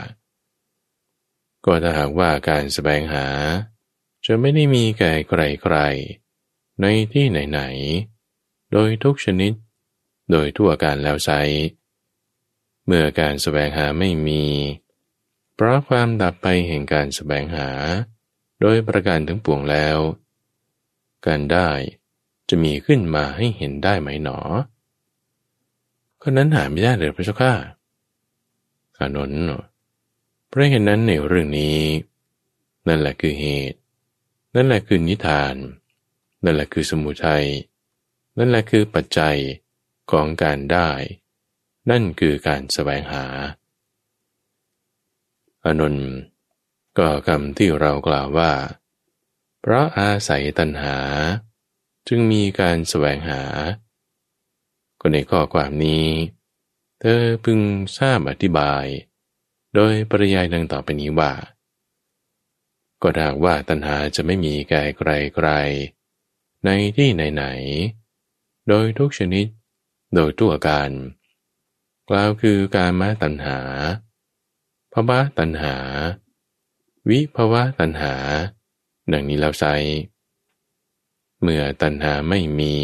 [1.65, 3.27] ก็ถ้าหากว่าการสแสวงหา
[4.25, 5.77] จะไม่ได้มีแก่ใคร
[6.81, 9.53] ในที่ไหนๆ โดยทุกชนิด
[10.31, 11.29] โดยทั่วการแล้วไซ
[12.85, 14.43] เมื่อการสแสวงหาไม่มี
[15.55, 17.69] เพราะความดับไปแห่งการสแสวงหา
[18.61, 19.97] โดยประการทั้งปวงแล้ว
[21.27, 21.69] การได้
[22.49, 24.39] จะมีขึ้นมาให้เห็นได้ไหมหนอ
[26.21, 27.53] ก็นั้นหาไม่ได้เลยพระเจ้าข้า
[28.97, 29.39] อานนท์
[30.47, 31.79] เพราะเห็นนั้นในเรื่องนี้
[32.87, 33.79] นั่นแหละคือเหตุ
[34.55, 35.55] นั่นแหละคือนิทาน
[36.43, 37.45] นั่นแหละคือสมุทัย
[38.37, 39.37] นั่นแหละคือปัจจัย
[40.11, 40.89] ของการได้
[41.89, 43.25] นั่นคือการแสวงหา
[45.65, 46.09] อานนท์
[46.97, 48.53] ก็คำที่เรากล่าวว่า
[49.61, 50.97] เพราะอาศัยตัณหา
[52.07, 53.41] จึงมีการแสวงหา
[54.99, 56.07] ก็ในข้อความนี้
[56.99, 57.59] เธอพึง
[57.97, 58.85] ทราบอธิบาย
[59.75, 61.33] โดยปริยายดังต่อไปนี้ว่า
[63.01, 69.45] ก็หากว่าตัณหาจะไม่มีแก่ใครๆในที่ไหนๆ โดยทุกชนิด
[70.15, 70.91] โดยตัวการ
[72.09, 73.59] กล่าวคือการมาตัณหา
[74.93, 75.75] ภาวะตัณหา
[77.09, 78.13] วิภาวะตัณหา
[79.11, 79.75] ดังนี้แล้วใช้
[81.41, 82.75] เมื่อตัณหาไม่มี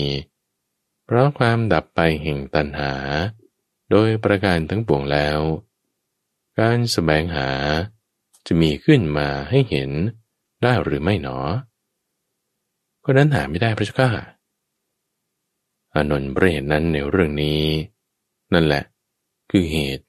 [1.06, 2.94] เพราะความดับไปแห่งตัณหา
[3.92, 5.40] โดยประการทั้งปวงแล้ว
[6.60, 7.50] การสแสวงหา
[8.48, 9.92] จะมีขึ้นมาให้เห็น
[10.64, 11.38] ได้หรือไม่หนอ
[13.04, 14.10] ก็นั้นหาไม่ได้พระเจ้าข้า
[15.94, 17.64] อานนท์เบรศนั้นในเรื่องนี้
[18.54, 18.84] นั่นแหละ
[19.52, 20.06] คือเหตุ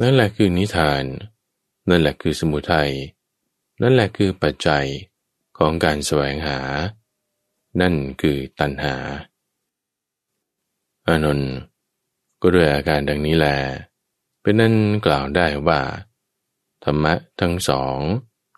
[0.00, 1.04] นั่นแหละคือนิทาน
[1.88, 2.90] นั่นแหละคือสมุทัย
[3.82, 4.86] นั่นแหละคือปัจจัย
[5.58, 6.58] ของการแสวงหา
[7.80, 8.96] นั่นคือตัณหา
[11.08, 11.52] อานนท์
[12.40, 13.46] ก็ด้วยอาการดังนี้แล
[14.40, 14.74] เป็นนั้น
[15.06, 15.80] กล่าวได้ว่า
[16.84, 17.98] ธรรมะทั้งสอง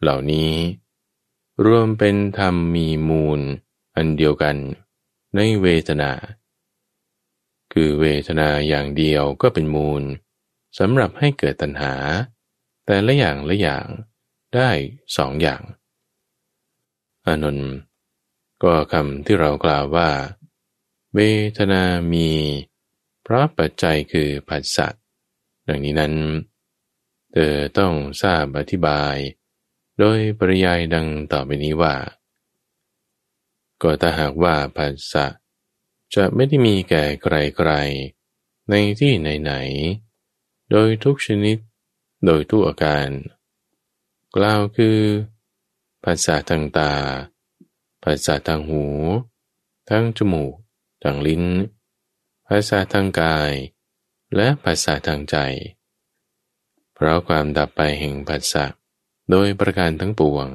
[0.01, 0.53] เหล่านี้
[1.65, 3.41] รวมเป็นธรรมมีมูล
[3.97, 4.57] อันเดียวกัน
[5.35, 6.13] ในเวทนา
[7.73, 10.03] คือเวทนาอย่างเดียวก็เป็นมูล
[10.79, 11.95] สำหรับให้เกิดตัณหา
[12.87, 13.87] แต่ละอย่างละอย่าง
[14.55, 14.71] ได้
[15.17, 15.63] สองอย่าง
[17.27, 17.73] อานนท์
[18.63, 20.11] ก็คำที่เรากล่าวว่า
[21.15, 21.21] เว
[21.59, 21.83] ทนา
[22.13, 22.31] มี
[23.23, 24.89] เพราะปัจจัยคือผัสสะ
[25.69, 26.15] ดังนี้นั้น
[27.33, 29.15] เธอต้องทราบอธิบาย
[29.99, 31.95] โดยปริยายดังต่อไปนี้ว่า
[33.83, 35.27] ก็ถ้าหากว่าผัสสะ
[36.15, 40.04] จะไม่ได้มีแก่ใครๆในที่ไหนๆ
[40.71, 41.59] โดยทุกชนิด
[42.25, 43.09] โดยทุกอาการ
[44.37, 44.99] กล่าวคือ
[46.05, 46.93] ภาษาทางตา
[48.05, 48.85] ภาษาทางหู
[49.91, 50.55] ทั้งจมูก
[51.03, 51.45] ทางลิ้น
[52.49, 53.53] ภาษาทางกาย
[54.37, 55.37] และภาษาทางใจ
[56.95, 58.65] เพราะความดับไปแห่งภาษา
[59.31, 60.49] โดยประการทั้งปวง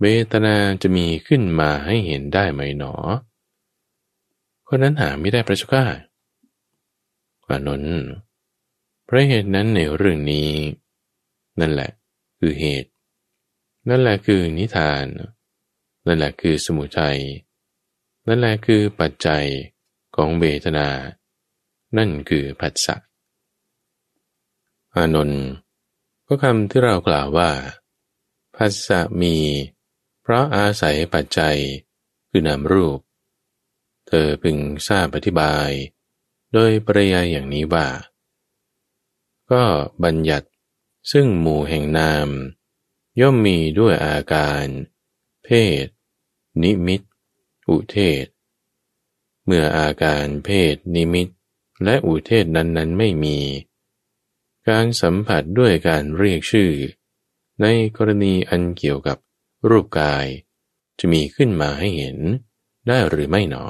[0.00, 2.94] เวทนาจะมีขึ้นมาให้เห็นได้ไหมหนอ
[4.68, 5.84] คนนั้นหาไม่ได้ประชุก้า
[7.48, 8.08] อานนท์
[9.12, 10.50] พราะเหตุนั้นในเรื่องนี้
[11.60, 11.90] นั่นแหละ
[12.38, 12.90] คือเหตุ
[13.88, 15.04] นั่นแหละคือนิทาน
[16.06, 17.18] นั่นแหละคือสมุทัย
[18.26, 19.44] นั่นแหละคือปัจจัย
[20.16, 20.88] ของเวทนา
[21.96, 22.96] นั่นคือผัสสะ
[24.94, 25.44] อานนท์
[26.26, 27.50] ก็คำที่เรากล่าวว่า
[28.56, 29.36] ผัสสะมี
[30.22, 31.58] เพราะอาศัยปัจจัย
[32.30, 32.98] คือนามรูป
[34.08, 35.70] เธอพึงทราบอธิบาย
[36.52, 37.86] โดยปริยายอย่างนี้ว่า
[39.52, 39.64] ก็
[40.04, 40.48] บัญญัติ
[41.12, 42.28] ซึ่งหมู่แห่งนาม
[43.20, 44.64] ย่อมมีด้วยอาการ
[45.44, 45.48] เพ
[45.84, 45.86] ศ
[46.62, 47.00] นิมิต
[47.68, 48.26] อุเทศ
[49.44, 51.28] เมื่ออาการเพศนิมิต
[51.84, 53.38] และอุเทศนั้นๆไม่มี
[54.68, 56.72] การสัมผัสด้วยการเรียกชื่อ
[57.60, 59.18] ในกรณีอันเกี่ยวกับ
[59.68, 60.26] รูปกาย
[60.98, 62.18] จะมีขึ้นมาให้เห็น
[62.86, 63.64] ได้หรือไม่หนอ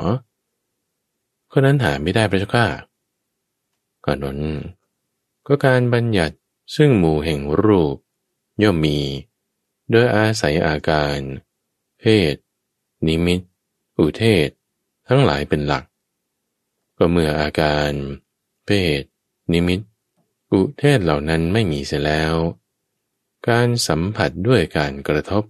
[1.52, 2.66] คนนั้นหาไม่ได้พระเจ้าข้า
[4.04, 4.40] ก่อนนั้น
[5.46, 6.37] ก็การบัญญัติ
[6.76, 7.96] ซึ่งหมู่แห่งรูป
[8.62, 8.98] ย่อมมี
[9.90, 11.18] โดยอาศัยอาการ
[12.00, 12.35] เพศ
[13.07, 13.40] นิมิต
[13.98, 14.48] อุเทศ
[15.09, 15.85] ทั้งหลายเป็นหลัก
[16.98, 17.90] ก็เมื่ออาการ
[18.66, 19.03] เพศ
[19.53, 19.81] นิมิต
[20.53, 22.35] อุเทศเหล่านั้นไม่มีเสียแล้ว
[23.48, 25.44] การสัมผัสด้วยการกระทบ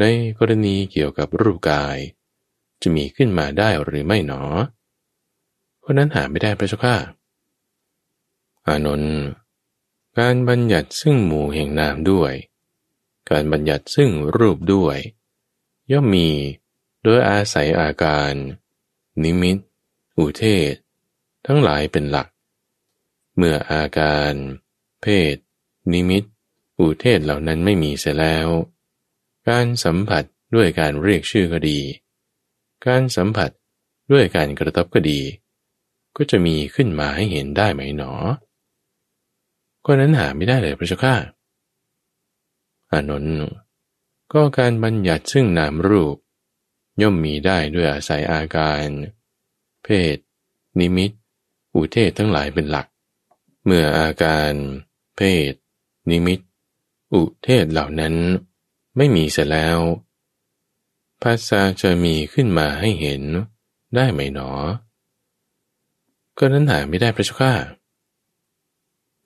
[0.00, 0.04] ใน
[0.38, 1.98] กรณีเกี่ยวกับรูปกาย
[2.82, 4.42] จะมีขึ้นมาได้หรือไม่หนอ
[5.80, 6.96] เพราะนั้นหาไม่ได้พระเจ้าข้า
[8.68, 9.16] อานนท์
[10.18, 12.32] การบัญญัติซึ่งหมู่แห่งนามด้วย
[13.30, 14.96] การบัญญัติซึ่งรูปด้วย
[15.92, 16.28] ย่อมมี
[17.02, 18.32] โดยอาศัยอาการ
[19.22, 19.56] นิมิต
[20.18, 20.74] อุเทศ
[21.46, 22.28] ทั้งหลายเป็นหลัก
[23.36, 24.32] เมื่ออาการ
[25.02, 25.36] เพศ
[25.92, 26.24] นิมิต
[26.80, 28.48] อุเทศเหล่านั้นไม่มีเสียแล้ว
[29.48, 31.80] การสัมผัสด้วยการเรียกชื่อก็ดี
[32.86, 33.50] การสัมผัส
[34.12, 35.20] ด้วยการกระทบก็ดี
[36.16, 38.12] ก็จะมีขึ้นมาให้เห็นได้ไหมหนอ
[39.84, 41.14] ก็นั้นหาไม่ได้เลยพระเจ้าข้า
[42.92, 43.36] อานนท์
[44.32, 46.16] ก็การบัญญัติซึ่งนามรูป
[47.00, 48.86] ย่อมมีได้ด้วยอาศัยอาการ
[49.84, 50.16] เพศ
[50.78, 51.10] นิมิต
[51.74, 52.86] อุเทศทั้งหลายเป็นหลัก
[53.64, 54.52] เมื่ออาการ
[55.16, 55.52] เพศ
[56.10, 56.40] นิมิต
[57.14, 58.14] อุเทศเหล่านั้น
[58.96, 59.78] ไม่มีเสร็จแล้ว
[61.22, 63.22] ภาษาจะมีขึ้นมาให้เห็น
[63.94, 64.50] ได้ไหมหนอ
[66.38, 67.52] ก็นั้นหาไม่ได้พระเจ้าข้า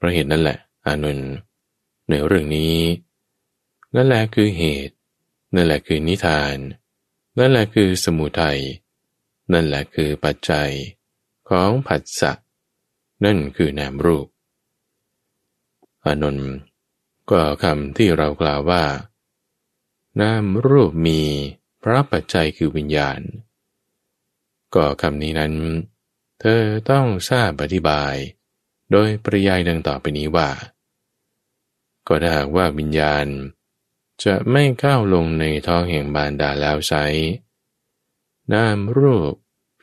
[0.07, 1.31] ราะเหตุนั่นแหละ อานนท์
[2.09, 2.77] ในเรื่องนี้
[3.95, 4.95] นั่นแหละคือเหตุ
[5.55, 6.57] นั่นแหละคือนิทาน
[7.39, 8.61] นั่นแหละคือสมุทัย
[9.53, 10.71] นั่นแหละคือปัจจัย
[11.49, 12.33] ของผัสสะ
[13.25, 14.27] นั่นคือนามรูป
[16.05, 16.51] อานนท์
[17.31, 18.85] ก็คำที่เรากล่าวว่า
[20.21, 21.21] นามรูปมี
[21.83, 23.21] พระปัจจัยคือวิญญาณ
[24.75, 25.55] ก็คำนี้นั้น
[26.41, 28.15] เธอต้องทราบอธิบาย
[28.93, 30.49] โดยปริยายดังต่อไปนี้ว่า
[32.07, 33.27] ก็ถ้าหากว่าวิญญาณ
[34.25, 36.93] จะไม่ก้าวลงในท้องแห่งบานดาแล้วไซ
[38.53, 39.35] นามรูป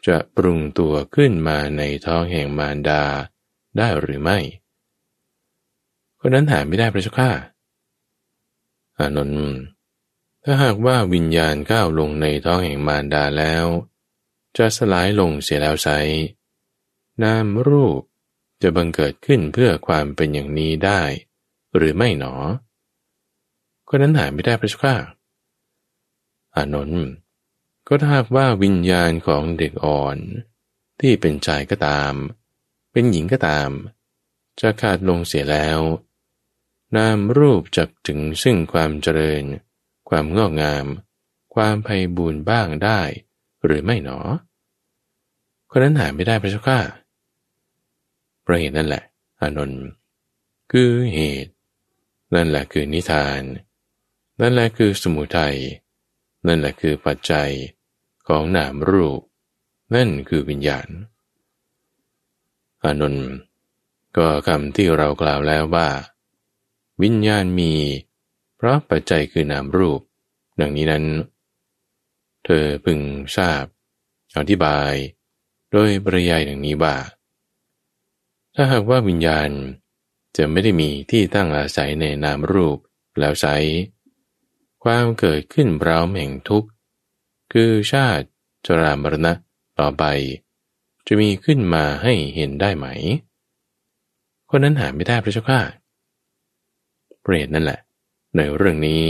[0.08, 3.04] จะปรุงตัวขึ้นมาในท้องแห่งมารดา
[3.78, 4.40] ได้หรือไม่
[6.20, 7.32] คนนั้นหาไม่ได้พระเจ้าข้า
[8.98, 9.56] อานนท์
[10.44, 13.66] ถ้าหากว่าวิญญาณก้าวลงในท้องแห่งมารดาแล้ว
[14.58, 15.88] จะสลายลงเสียแล้วไซ
[17.24, 18.02] นามรูป
[18.64, 21.02] จะบังเกิดขึ้นเพื่อความเป็นอย่างนี้ได้
[21.76, 22.36] หรือไม่หนอ
[23.88, 24.96] ก็นั้นหาไม่ได้พระเจ้าข้า
[26.56, 27.06] อานนท์
[27.88, 30.18] ก็ถ้าว่าวิญญาณของเด็กอ่อน
[31.00, 32.14] ที่เป็นชายก็ตาม
[32.92, 33.70] เป็นหญิงก็ตาม
[34.60, 35.80] จะขาดลงเสียแล้ว
[36.96, 39.44] นามรูปจักถึงซึ่งความเจริญ
[40.10, 40.86] ความงอกงาม
[41.56, 43.02] ความไพ่บูรณ์บ้างได้
[43.66, 44.20] หรือไม่หนอ
[45.70, 49.04] คนนั้นหาไม่ได้พระเจ้าข้าประเหตุนั่นแหละ
[49.42, 49.84] อานนท์
[50.72, 51.52] คือเหตุ
[52.36, 53.42] นั่นแหละคือนิทาน
[54.42, 55.58] นั่นแหละคือสมุทัย
[56.48, 57.52] นั่นแหละคือปัจจัย
[58.28, 59.22] ของนามรูป
[59.96, 60.90] นั่นคือวิญญาณ
[62.84, 63.28] อานนท์
[64.18, 65.90] ก็คำที่เรากล่าวแล้วว่า
[67.04, 67.74] วิญญาณมี
[68.56, 70.02] เพราะปัจจัยคือนามรูป
[70.60, 71.06] ดังนี้นั้น
[72.46, 73.00] เธอพึง
[73.38, 73.64] ทราบ
[74.38, 74.94] อธิบาย
[75.72, 76.96] โดยปริยายดังนี้ว่า
[78.56, 79.50] ถ้าหากว่าวิญญาณ
[80.38, 82.78] จะไม่ได้มีที่ตั้งอาศัยในนามรูป
[83.20, 83.48] แล้วใส
[84.84, 86.70] ความเกิดขึ้นเร้าแห่งทุกข์
[87.54, 88.26] คือชาติ
[88.66, 89.34] จรามรณะ
[89.80, 90.04] ต่อไป
[91.08, 92.88] จะมีขึ้นมาให้เห็นได้ไหม
[94.50, 95.62] คนนั้นหาไม่ได้พระเจ้าข้า
[97.22, 97.80] เปรตนั่นแหละ
[98.36, 99.06] ในเรื่องนี้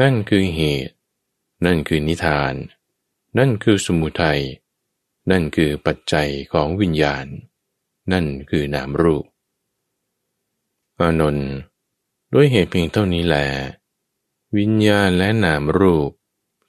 [0.00, 0.94] นั่นคือเหตุ
[1.64, 2.54] นั่นคือนิทาน
[3.38, 4.40] นั่นคือสมุทัย
[5.30, 7.26] นั่นคือปัจจัยของวิญญาณ
[8.12, 9.24] นั่นคือนามรูป
[11.00, 11.50] อานนท์
[12.32, 13.36] ด้วยเหตุเพียงเท่านี้แหล
[14.56, 16.10] วิญญาณและนามรูป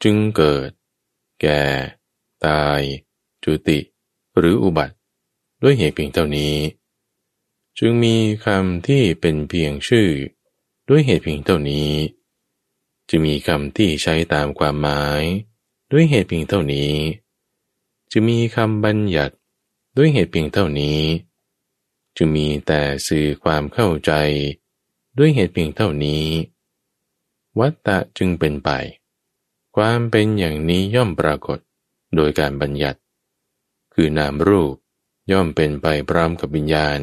[0.04, 0.70] จึงเกิด
[1.42, 1.64] แก่
[2.46, 2.82] ตาย
[3.44, 3.80] จุติ
[4.38, 4.96] หรืออุบัติ
[5.62, 6.56] ด้วยเหตุเพียงเท่านี้
[7.80, 10.10] จึงมีคำที่เป็นเพียงชื่อ
[10.90, 11.92] ด้วยเหตุเพียงเท่านี้
[13.10, 15.24] จะมีคำที่ใช้ตามความหมาย
[15.92, 16.94] ด้วยเหตุเพียงเท่านี้
[18.12, 19.36] จะมีคำบัญญัติ
[19.98, 21.00] ด้วยเหตุเพียงเท่านี้
[22.18, 24.12] จะมีแต่สื่อความเข้าใจ
[25.18, 26.26] ด้วยเหตุเพียงเท่านี้
[27.60, 28.70] วัตตะจึงเป็นไป
[29.76, 31.60] ความเป็นอย่างนี้ย่อมปรากฏ
[32.16, 33.00] โดยการบัญญัติ
[33.94, 34.76] คือนามรูป
[35.32, 37.00] ย่อมเป็นไปพร้อมกับวิญญาณ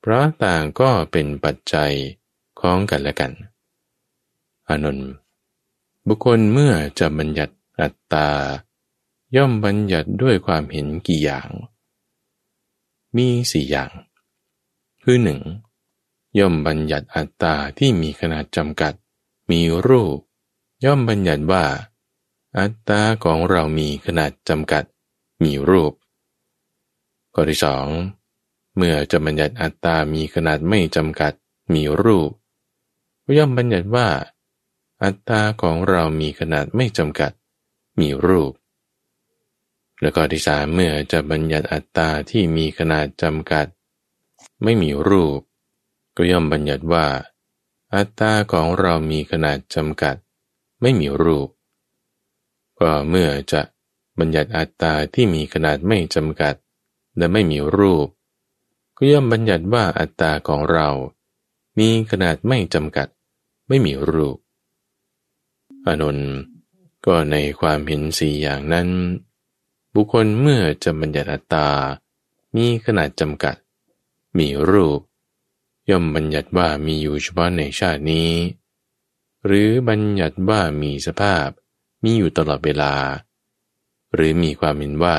[0.00, 1.92] เพราะต่างก็เป็นปัจจัย
[2.60, 3.32] ของกันและกัน
[4.68, 5.10] อานนท์
[6.06, 8.28] บุคคลเมื่อจะบัญญัติอัตตา
[9.36, 11.48] ย่อมบัญญัติด้วยความเห็นกี่อย่าง
[13.16, 13.90] มีสี่อย่าง
[15.02, 15.40] คือหนึ่ง
[16.38, 18.94] ย่อมบัญญัติอัตตาที่มีขนาดจำกัด
[19.50, 20.18] มีรูป
[20.84, 21.64] ย่อมบัญญัติว่า
[22.58, 24.84] อัตตาของเรามีขนาดจำกัด
[25.44, 25.92] มีรูป
[27.34, 27.86] ข้อที่สอง
[28.76, 31.32] เมื่อจะบัญญัติอัตตามีขนาดไม่จำกัด
[31.74, 32.30] มีรูป
[33.24, 34.08] ก็ย่อมบัญญัติว่า
[35.02, 37.32] อัตตาของเรามีขนาดไม่จำกัด
[38.00, 38.52] มีรูป
[40.00, 43.66] แล้วก็ที่สามเมื่อจะบัญญัติอัตตาที่มีขนาดจำกัด
[44.64, 45.40] ไม่มีรูป
[46.16, 47.06] ก็ย่อมบัญญัติว่า
[47.94, 50.16] อัตตาของเรามีขนาดจำกัด
[50.80, 51.48] ไม่มีรูป
[52.78, 53.62] ก็เมื่อจะ
[54.18, 56.54] บัญญัติอัตตาที่มีขนาดไม่จำกัด
[57.16, 58.06] และไม่มีรูป
[58.96, 60.88] ก็ย่อมบัญญัติว่าอัตตาของเรา
[61.78, 63.08] มีขนาดไม่จำกัด
[63.68, 64.36] ไม่มีรูป
[65.86, 66.30] อานนท์
[67.06, 68.88] ก็ในความเห็นสี่อย่างนั้น
[69.94, 71.68] บุคคลเมื่อจะบัญญัติอัตตา
[72.56, 73.56] มีขนาดจำกัด
[74.38, 75.00] มีรูป
[75.90, 78.32] ย่อมบัญญัติว่ามีอยู่เฉพาะในชาตินี้
[79.46, 81.48] หรือบัญญัติว่ามีสภาพ
[82.02, 82.94] มีอยู่ตลอดเวลา
[84.14, 85.18] หรือมีความเห็นว่า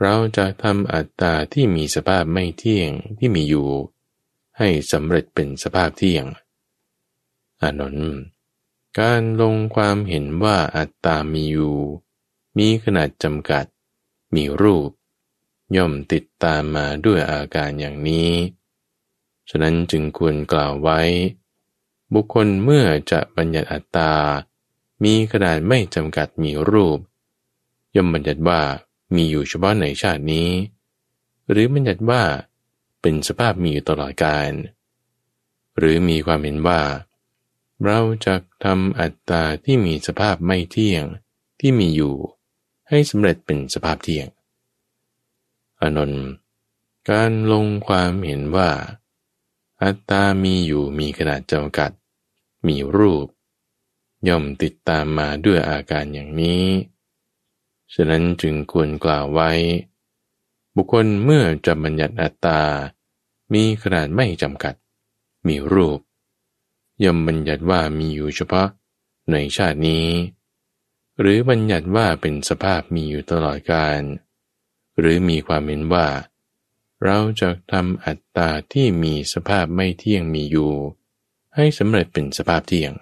[0.00, 3.70] เราจะทำอัตตาที่มีสภาพไม่เที่ยงที่มีอยู่
[4.58, 6.26] ให้สำเร็จเป็นสภาพเที่ยง
[7.62, 8.16] อานนท์
[8.98, 11.78] การลงความเห็นว่าอัตตามีอยู่
[12.58, 13.64] มีขนาดจำกัด
[14.34, 14.90] มีรูป
[15.76, 18.30] ย่อมติดตามมาด้วยอาการอย่างนี้
[19.50, 21.00] ฉะนั้นจึงควรกล่าวไว้
[22.14, 24.12] บุคคลเมื่อจะบัญญัติอัตตา
[25.04, 26.98] มีขนาดไม่จำกัดมีรูป
[27.94, 28.60] ย่อมบัญญัติว่า
[29.14, 30.50] มีอยู่เฉพาะในชาตินี้
[31.50, 32.22] หรือบัญญัติว่า
[33.00, 34.50] เป็นสภาพมีอยู่ตลอดกาล
[35.78, 36.80] หรือมีความเห็นว่า
[37.84, 38.34] เราจะ
[38.64, 41.04] ทำอัตตาที่มีสภาพไม่เที่ยง
[41.60, 42.14] ที่มีอยู่
[42.88, 44.26] ให้สำเร็จเป็นสภาพเที่ยง
[45.96, 46.10] นน
[47.10, 48.70] การลงความเห็นว่า
[49.82, 51.90] อัตตามีอยู่มีขนาดจำกัด
[52.66, 53.26] มีรูป
[54.28, 56.64] ย่อมติดตามมาด้วยอาการอย่างนี้
[57.94, 59.50] ฉะนั้นจึงควรกล่าวไว้
[60.76, 62.60] บุคคลเมื่อจะบัญญัติอัตตา
[63.52, 64.74] มีขนาดไม่จำกัด
[65.46, 66.00] มีรูป
[67.04, 68.68] ย่อมบัญญัติว่ามีอยู่เฉพาะ
[69.30, 70.08] ในชาตินี้
[71.20, 74.00] หรือบัญญัติว่าเป็นสภาพมีอยู่ตลอดกาล
[74.98, 76.06] หรือมีความเห็นว่า
[77.04, 80.72] เราจะทำอัตตาที่มีสภาพไม่เที่ยงมีอยู่
[81.54, 82.92] ให้สำเร็จเป็นสภาพเที่ยง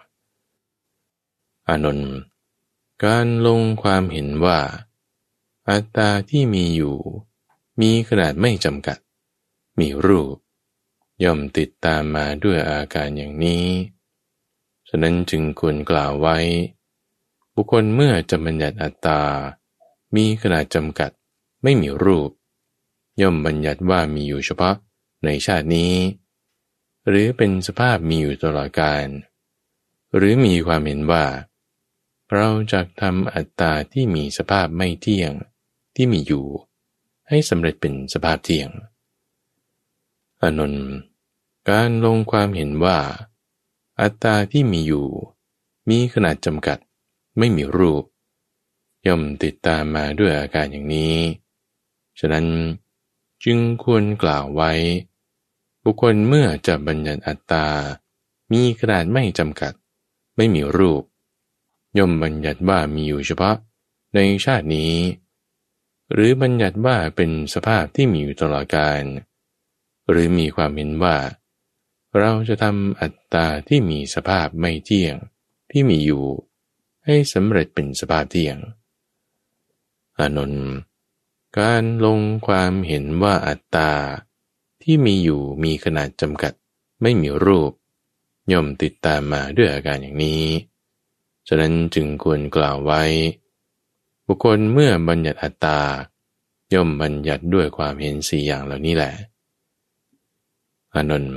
[1.68, 2.12] อานนท์
[3.04, 4.60] การลงความเห็นว่า
[5.70, 6.96] อัตตาที่มีอยู่
[7.80, 8.98] มีขนาดไม่จำกัด
[9.78, 10.36] มีรูป
[11.24, 13.66] ย่อมติดตามมาด้วยอาการอย่างนี้
[14.88, 16.38] ฉะนั้นจึงควรกล่าวไว้
[17.54, 19.20] บุคคลเมื่อจะบัญญัติอัตตา
[20.14, 21.10] มีขนาดจำกัด
[21.62, 22.30] ไม่มีรูป
[23.20, 24.76] ย่อมบัญญัติว่ามีอยู่เฉพาะ
[25.24, 25.94] ในชาตินี้
[27.08, 29.06] หรือเป็นสภาพมีอยู่ตลอดกาล
[30.16, 31.24] หรือมีความเห็นว่า
[32.34, 35.32] เราจะทำอัตตาที่มีสภาพไม่เที่ยง
[35.96, 36.46] ที่มีอยู่
[37.28, 38.70] ให้สำเร็จเป็นสภาพเที่ยง
[40.42, 40.88] อนนท์
[41.70, 42.98] การลงความเห็นว่า
[44.00, 45.08] อัตตาที่มีอยู่
[45.88, 46.78] มีขนาดจำกัด
[47.38, 48.04] ไม่มีรูป
[49.06, 51.16] ย่อมติดตามมาด้วยอาการอย่างนี้
[52.20, 52.46] ฉะนั้น
[53.44, 54.72] จึงควรกล่าวไว้
[55.84, 57.66] บุคคลเมื่อจะบัญญัติอัตตา
[58.52, 59.72] มีขนาดไม่จำกัด
[60.36, 61.02] ไม่มีรูป
[61.98, 63.56] ย่อมบัญญัติว่ามีอยู่เฉพาะ
[64.14, 64.94] ในชาตินี้
[66.12, 69.02] หรือบัญญัติว่าเป็นสภาพที่มีอยู่ตลอดกาล
[70.10, 71.16] หรือมีความเห็นว่า
[72.18, 75.16] เราจะทำอัตตาที่มีสภาพไม่เที่ยง
[75.70, 76.24] ที่มีอยู่
[77.04, 78.56] ให้สำเร็จเป็นสภาพเที่ยง
[80.18, 80.66] อานนท์
[81.60, 83.92] การลงความเห็นว่าอัตตา
[84.82, 86.52] ที่มีอยู่มีขนาดจำกัด
[87.02, 87.72] ไม่มีรูป
[88.52, 90.44] ย่อมติดตามมาด้วยอาการอย่างนี้
[91.48, 93.02] ฉะนั้นจึงควรกล่าวไว้
[94.26, 95.80] บุคคลเมื่อบัญญัติอัตตา
[96.74, 99.12] ย่อมบัญญัติด้วยความเห็นสี่อย่างเหล่านี้แหละ
[100.94, 101.36] อานนท์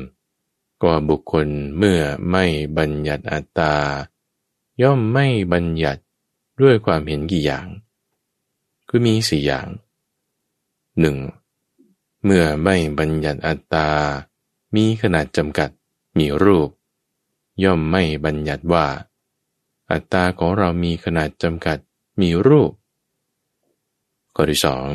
[0.84, 1.48] ก็บุคคล
[1.78, 2.00] เมื่อ
[2.32, 2.46] ไม่
[2.78, 3.74] บัญญัติอัตตา
[4.82, 6.02] ย่อมไม่บัญญัติ
[6.62, 7.68] ด้วยความเห็นกี่อย่าง
[8.88, 9.68] คือมีสี่อย่าง
[11.00, 11.18] หนึ่ง
[12.24, 13.90] เมื่อไม่บัญญัติอัตตา
[14.76, 15.70] มีขนาดจำกัด
[16.18, 16.70] มีรูป
[17.64, 18.86] ย่อมไม่บัญญัติว่า
[19.92, 21.78] อัตตาของเรามีขนาดจำกัด
[22.22, 22.72] มีรูป
[24.36, 24.88] ข้อที่สอง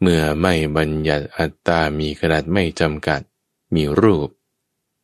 [0.00, 3.20] เมื่อไม่บัญญัติอัตตา มีขนาดไม่จำกัด
[3.74, 4.28] มีรูป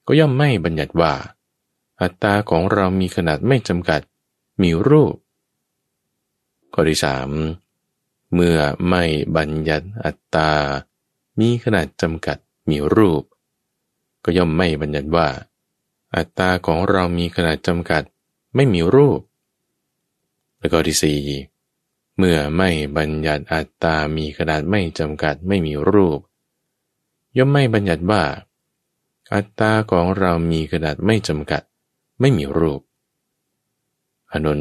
[0.07, 1.13] ก็ย่อมไม่บัญญัติว่า
[2.01, 4.01] อัตตาของเรามีขนาดไม่จำกัด
[4.63, 5.15] มีรูป
[6.73, 7.29] ข้อที่สาม
[8.35, 8.59] เมื่อ
[8.89, 9.05] ไม่
[9.37, 10.51] บัญญัติอัตตา
[11.41, 13.23] มีขนาดจำกัดมีรูป
[14.25, 15.29] ก็ย่อมไม่บัญญัติว่า
[16.17, 18.03] อัตตาของเรามีขนาดจำกัด
[18.55, 19.21] ไม่มีรูป
[20.59, 21.21] แล้วก็ที่สี่
[22.17, 26.21] เมื่อไม่บัญญัติอัตตา มีขนาดไม่จำกัดไม่มีรูป
[27.37, 28.23] ย่อมไม่บัญญัติว่า
[29.35, 31.63] อัตตาของเรามีขนาดไม่จำกัด
[32.21, 32.81] ไม่มีรูป
[34.33, 34.61] อนุน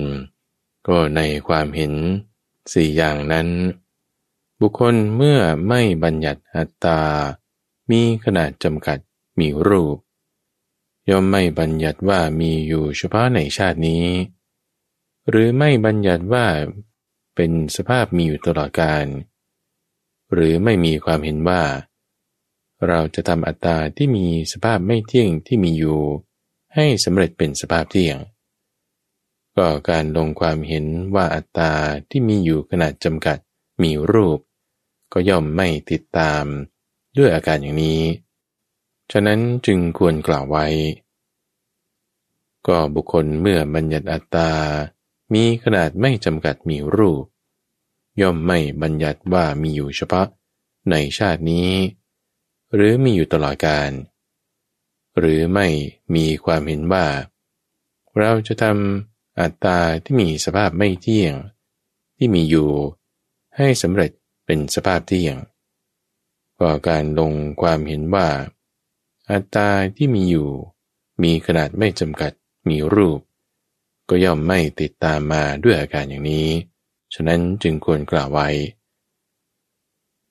[0.88, 1.94] ก็ในความเห็น
[2.74, 3.48] สี่อย่างนั้น
[4.60, 7.02] บุคคลเมื่อไม่บัญญัติอัตตา
[7.90, 8.98] มีขนาดจำกัด
[9.40, 9.98] มีรูป
[11.10, 14.06] ย่อมไม่บัญญัติว่ามีอยู่เฉพาะในชาตินี้
[15.30, 16.46] หรือไม่บัญญัติว่า
[17.36, 19.06] เป็นสภาพมีอยู่ตลอดกาล
[20.34, 21.64] หรือไม่มีความเห็นว่า
[22.88, 26.02] เราจะทำอัตตาที่มีสภาพไม่เที่ยงที่มีอยู่
[26.76, 28.18] ให้สำเร็จเป็นสภาพเที่ยง
[29.60, 30.86] ก็การลงความเห็น
[31.16, 31.72] ว่าอัตตา
[32.10, 33.38] ที่มีอยู่ขนาดจำกัด
[33.82, 34.40] มีรูป
[35.14, 36.44] ก็ย่อมไม่ติดตาม
[37.18, 38.02] ด้วยอาการอย่างนี้
[39.12, 40.68] ฉะนั้นจึงควรกล่าวไว้
[42.68, 44.52] ก็บุคคลเมื่อบัญญัติอัตตา
[45.34, 47.24] มีขนาดไม่จำกัดมีรูป
[48.22, 50.28] ย่อมไม่บัญญัติว่ามีอยู่เฉพาะ
[50.92, 51.72] ในชาตินี้
[52.74, 53.92] หรือมีอยู่ตลอดกาล
[55.20, 55.68] หรือไม่
[56.16, 57.06] มีความเห็นว่า
[58.18, 61.34] เราจะทำ อัตตาที่มีสภาพไม่เที่ยง
[62.18, 62.72] ที่มีอยู่
[63.58, 64.12] ให้สำเร็จ
[64.46, 65.36] เป็นสภาพเที่ยง
[66.60, 68.28] ก็การลงความเห็นว่า
[69.32, 70.50] อัตตาที่มีอยู่
[71.24, 72.32] มีขนาดไม่จำกัด
[72.70, 73.20] มีรูป
[74.10, 76.48] ก็ย่อมไม่ติดตามมาด้วยอาการอย่างนี้
[77.14, 78.50] ฉะนั้นจึงควรกล่าวไว้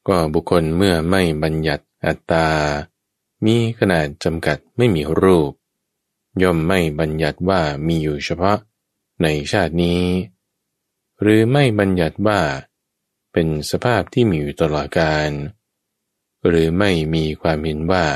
[0.09, 2.47] ก็บุคคลเมื่อไม่บัญญัติอัตตา
[3.45, 5.53] มีขนาดจำกัดไม่มีรูป
[6.43, 8.59] ย่อมไม่บัญญัติว่ามีอยู่เฉพาะ
[9.23, 10.03] ในชาตินี้
[11.21, 12.41] หรือไม่บัญญัติว่า
[13.33, 15.31] เป็นสภาพที่มีอยู่ตลอดกาล
[16.47, 18.07] หรือไม่มีความเห็นว่า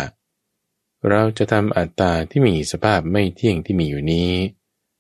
[1.09, 4.31] เราจะทำอัตตาที่มีสภาพไม่เที่ยงที่มีอยู่นี้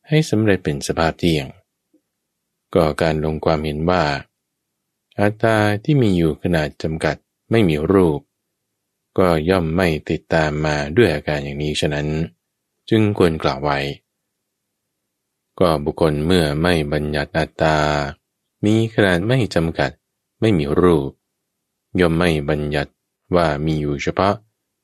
[0.08, 1.46] ให้สำเร็จเป็นสภาพเที่ยง
[2.74, 4.04] ก็การลงความเห็นว่า
[5.20, 7.16] อัตตาที่มีอยู่ขนาดจำกัด
[7.50, 8.20] ไม่มีรูป
[9.18, 12.08] ก็ย่อมไม่ติดตามมาด้วยอาการอย่างนี้ฉะนั้น
[12.90, 13.78] จึงควรกล่าวไว้
[15.60, 17.78] ก็บุคคลเมื่อไม่บัญญัติอัตตา
[18.64, 19.90] มีขนาดไม่จำกัด
[20.40, 21.10] ไม่มีรูป
[22.00, 22.92] ย่อมไม่บัญญัติ
[23.36, 24.34] ว่ามีอยู่เฉพาะ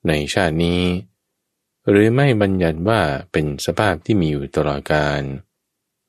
[0.07, 0.83] ในชาตินี้
[1.89, 3.01] หรือไม่บัญญัติว่า
[3.31, 5.23] เป็นสภาพที่มีอยู่ตลอดกาล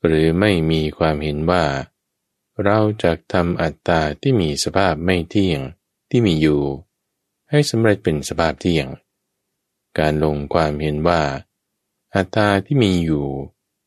[0.04, 1.64] หรือไม่มีความเห็นว่า
[2.64, 5.60] เราจะทำอัตตาที่มีสภาพไม่เที่ยง
[6.10, 6.62] ที่มีอยู่
[7.50, 8.86] ให้สำเร็จเป็นสภาพเที่ยง
[9.98, 11.22] การลงความเห็นว่า
[12.14, 13.26] อัตตาที่มีอยู่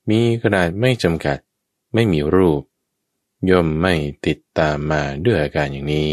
[0.10, 1.38] มีขนาดไม่จำกัด
[1.94, 2.62] ไม่มีรูป
[3.50, 3.94] ย่อมไม่
[4.26, 6.12] ติดตามมาด้วยอาการอย่างนี้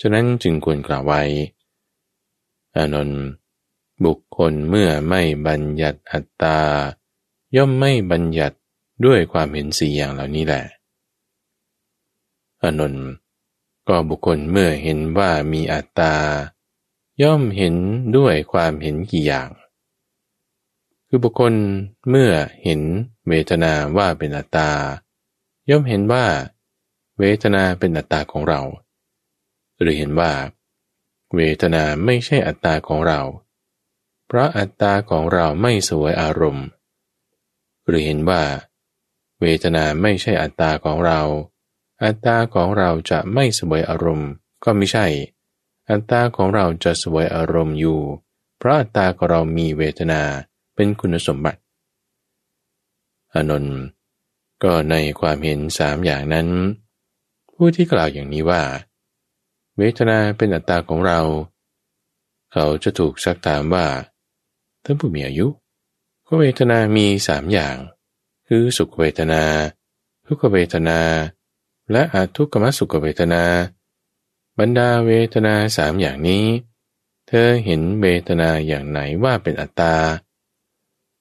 [0.00, 1.22] ฉะนั้นจึงควรกล่าวไว้
[2.76, 3.22] อานนท์
[4.04, 6.58] บุคคลเมื่อไม่บัญญัติอัตตา
[7.56, 8.56] ย่อมไม่บัญญัติ
[9.04, 10.64] ด้วยความเห็นสี่อย่างเหล่านี้แหละ
[12.62, 13.06] อานนท์
[13.88, 16.14] ก็บุคคลเมื่อเห็นว่ามีอัตตา
[17.22, 17.74] ย่อมเห็น
[18.16, 19.48] ด้วยความเห็นกี่อย่าง
[21.08, 21.52] คือบุคคล
[22.08, 22.32] เมื่อ
[22.64, 22.80] เห็น
[23.28, 24.70] เวทนาว่าเป็นอัตตา
[25.70, 26.26] ย่อมเห็นว่า
[27.18, 28.60] เวทนาเป็นอัตตาของเรา
[29.80, 30.32] หรือเห็นว่า
[31.36, 33.20] เวทนาไม่ใช่อัตตาของเรา
[34.26, 36.66] เพราะอัตตาของเราไม่สวยอารมณ์
[37.86, 38.42] หรือเห็นว่า
[39.40, 41.20] เวทนาไม่ใช่อัตตาของเรา
[42.02, 44.30] อัตตาของเราจะไม่สวยอารมณ์
[44.64, 45.06] ก็ไม่ใช่
[45.90, 48.00] อัตตาของเราจะสวยอารมณ์อยู่
[48.58, 50.22] เพราะอัตตาของเรามีเวทนา
[50.76, 51.60] เป็นคุณสมบัติ
[53.34, 53.78] อนนท์
[54.62, 56.48] ก็ในความเห็นสามอย่างนั้น
[57.54, 58.62] ผู้ที่กล่าวอย่างนี้ว่า
[59.78, 61.20] เวทนาเป็นอัตตาของเรา
[62.52, 63.86] เขาจะถูกซักถามว่า
[64.84, 65.46] ท่านผู้มีอายุ
[66.26, 67.76] ก็เวทนามีสามอย่าง
[68.48, 69.42] คือสุขเวทนา
[70.26, 71.00] ทุกขเวทนา
[71.92, 73.42] และอาทุกขมสุขเวทนา
[74.58, 76.44] บรรดาเวทนาสามอย่างนี้
[77.28, 79.94] เธอเห็นเวทนาอย่างไหนว่าเป็นอัตตา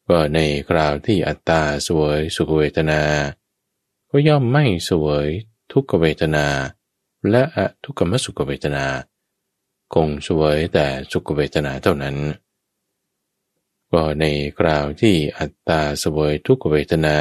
[0.10, 0.39] ก็ใน
[0.70, 3.01] คราวที่อัตตาสวยสุขเวทนา
[4.10, 5.28] ก็ย่อมไม่สวย
[5.72, 6.45] ทุกขเวทนา
[7.30, 8.86] และอทุกขมสุขเวทนา
[9.93, 12.18] คงสวยแต่สุขเวทนาเท่านั้น
[13.91, 14.26] ก็ใน
[14.58, 17.18] คราวที่อัตตาสวยทุกขเวทนา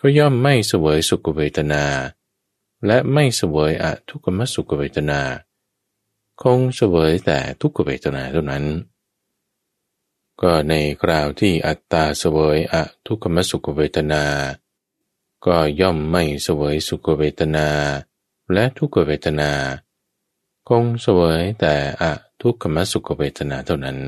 [0.00, 1.84] ก็ย่อมไม่สวยสุขเวทนา
[2.86, 5.20] และไม่สวยอทุกขมสุขเวทนา
[6.42, 8.64] คงสวยแต่ทุกขเวทนาเท่านั้น
[10.42, 14.24] ก็ในคราวที่อัตตาเสวยอะทุกขมสุขเวทนา
[15.46, 17.68] ก็ย่อมไม่เสวยสุขเวทนา
[18.52, 19.52] และทุกขเวทนา
[20.68, 22.12] คงเสวยแต่อะ
[22.42, 23.98] ทุกขมสุขเวทนาเท่านั้น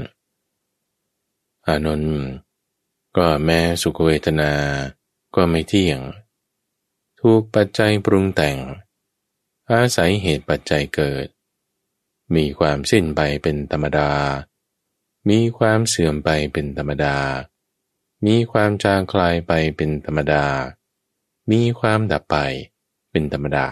[1.66, 2.16] อานนท์
[3.16, 4.51] ก็แม้สุขเวทนา
[5.35, 6.01] ก็ไม่เที่ยง
[7.20, 8.57] ถูกปัจจัยปรุงแต่ง
[9.70, 11.26] อาศัยเหตุปัจจัยเกิด
[12.35, 14.11] มีความสิ้นไปเป็นธรรมดา
[15.29, 17.16] มีความเสื่อมไปเป็นธรรมดา
[18.26, 20.45] มีความจางคลายไปเป็นธรรมดา
[21.51, 22.37] มีความดับไป
[23.11, 23.66] เป็นธรรมดา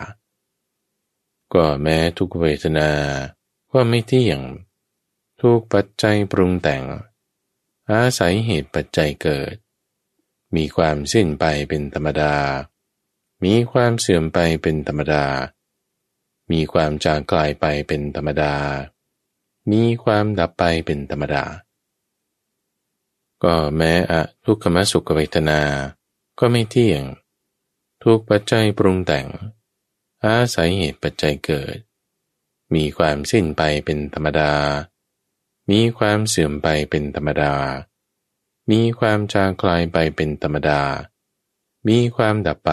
[1.55, 2.91] ก็แม้ทุกเวทนา
[3.73, 4.41] ก็ไม่เที่ยง
[5.41, 6.85] ถูกปัจจัยปรุงแต่ง
[7.91, 9.55] อาศัยเหตุปัจจัยเกิด
[10.57, 12.35] มีความสิ้นไปเป็นธรรมดา
[13.45, 15.25] มีความเสื่อมไปเป็นธรรมดา
[16.51, 18.55] มีความจางกลายไปเป็นธรรมดา
[19.71, 21.45] มีความดับไปเป็นธรรมดา
[23.45, 25.61] ก็แม้อะทุกขมสุขเวทนา
[26.39, 27.03] ก็ไม่เที่ยง
[28.03, 29.27] ถูกปัจจัยปรุงแต่ง
[30.25, 31.77] อาศัยเหตุปัจจัยเกิด
[32.75, 34.53] มีความสิ้นไปเป็นธรรมดา
[35.71, 37.55] มีความเสื่อมไปเป็นธรรมดา
[38.71, 40.81] มีความจางคลายไปเป็นธรรมดา
[41.89, 42.73] มีความดับไป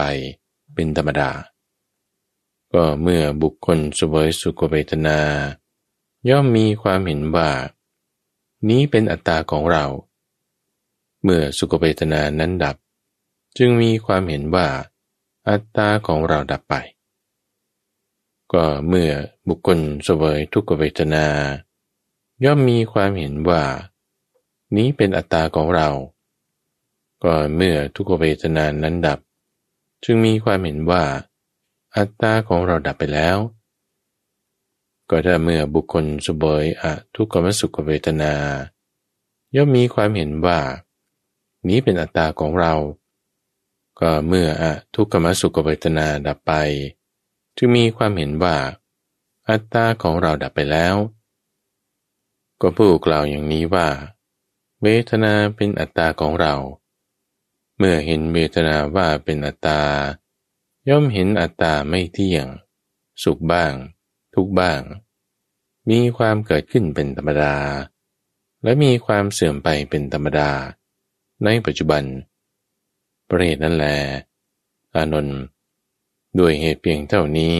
[0.74, 1.30] เป็นธรรมดา
[2.72, 5.18] ก็เมื่อบุคคลสวยสุขเวทนา
[6.30, 7.50] ย่อมมีความเห็นว่า
[8.68, 9.84] นี้เป็นอัตตาของเรา
[11.22, 12.76] เมื่อสุขเวทนานั้นดับ
[13.58, 14.66] จึงมีความเห็นว่า
[15.48, 16.74] อัตตาของเราดับไป
[18.52, 19.10] ก็เมื่อ
[19.48, 21.26] บุคคลสวยทุกเวทนา
[22.44, 23.62] ย่อมมีความเห็นว่า
[24.76, 25.88] นี้เป็นอัตตาของเรา
[27.24, 29.18] ก็เมื่อทุกเวทนานั้นดับ
[30.04, 31.04] จึงมีความเห็นว่า
[31.96, 33.36] อัตตาของเราดับไปแล้ว
[35.10, 38.34] ก็ถ้าเมื่อบุคคลสบยอะทุกขมสุขเวทนา
[39.54, 40.60] ย่อมมีความเห็นว่า
[41.68, 42.74] นี้เป็นอัตตาของเรา
[44.00, 46.52] ก็เมื่ออะทุกขมสุขเวทนาดับไป
[47.56, 48.56] จึงมีความเห็นว่า
[49.48, 50.96] อัตตาของเราดับไปแล้ว
[52.60, 53.88] ก็ผู้กล่าวอย่างนี้ว่า
[54.82, 56.54] เวทนาเป็นอัตตาของเรา
[57.78, 59.80] เมื่อเห็นเวทนาว่าเป็นอัตตา
[60.88, 62.46] ย่อมเห็นอัตตาไม่เที่ยง
[63.22, 63.72] สุขบ้าง
[64.34, 64.80] ทุกบ้าง
[65.90, 67.56] มีความเกิดขึ้นเป็นธรรมดา
[68.62, 70.50] และมีความเสื่อมไปเป็นธรรมดา
[71.44, 72.02] ในปัจจุบัน
[73.28, 73.86] ประเหตุนั้นแล
[74.94, 75.40] อานนท์
[76.38, 77.58] ด้วยเหตุเพียงเท่านี้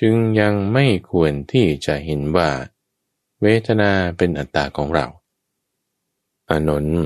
[0.00, 2.50] จึงยังไม่ควรที่จะเห็นว่า
[3.42, 5.06] เวทนาเป็นอัตตาของเรา
[6.50, 6.96] อานนท์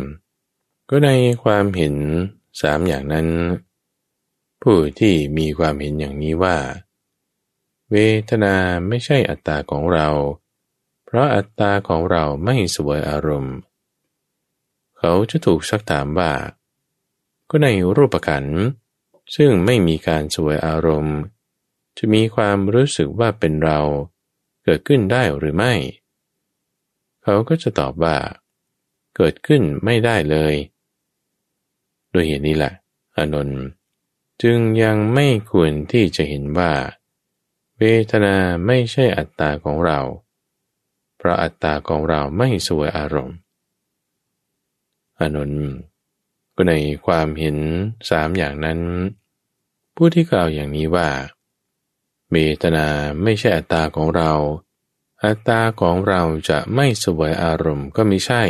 [0.90, 1.10] ก็ใน
[1.44, 1.94] ความเห็น
[2.60, 3.28] สามอย่างนั้น
[4.62, 6.56] ผู้ที่มีความเห็นอย่างนี้ว่า
[7.90, 7.96] เว
[8.30, 8.56] ทนา
[8.88, 10.08] ไม่ใช่อัตตาของเรา
[11.04, 13.56] เพราะอัตตาของเราไม่สวยอารมณ์
[14.98, 16.32] เขาจะถูกซักถามว่า
[17.50, 18.44] ก็ในรูปขัน
[19.36, 21.18] ซึ่งไม่มีการสวยอารมณ์
[21.98, 23.80] จะมีความรู้สึกว่าเป็นเรา
[24.64, 25.74] เกิดขึ้นได้หรือไม่
[27.22, 28.16] เขาก็จะตอบว่า
[29.16, 30.54] เกิดขึ้นไม่ได้เลย
[32.12, 32.72] ด้วยเหตุนี้แหละ
[33.16, 33.60] อานนท์
[34.42, 36.72] จึงยังไม่ควรที่จะเห็นว่า
[37.80, 40.00] เวทนาไม่ใช่อัตตาของเรา
[41.16, 43.36] เพราะอัตตาของเราไม่สวยอารมณ์
[45.18, 45.66] อานนท์
[46.54, 46.74] ก็ใน
[47.06, 47.56] ความเห็น
[48.10, 48.80] สามอย่างนั้น
[49.94, 51.08] ผู้ที่กล่าวอย่างนี้ว่า
[52.32, 52.86] เวทนา
[53.22, 54.32] ไม่ใช่อัตตาของเรา
[55.24, 58.42] อัตตาของเราจะไม่สวยอารมณ์ก็ไม่ใช่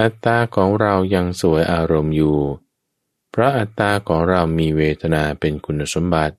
[0.00, 2.38] อัตตาของเรายังสวยอารมณ์อยู่
[3.30, 6.36] เพราะอัตตาของเรามีเวทนาเป็นคุณสมบัติ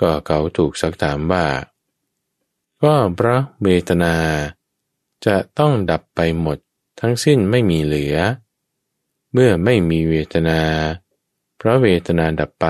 [0.00, 1.46] ก็เขาถูกสักถามว่า
[2.82, 4.14] ก็พระเวทนา
[5.26, 6.58] จะต้องดับไปหมด
[7.00, 8.16] ทั้งสิ้นไม่มีเหลือ
[9.32, 10.60] เมื่อไม่มีเวทนา
[11.56, 12.66] เพราะเวทนาดับไป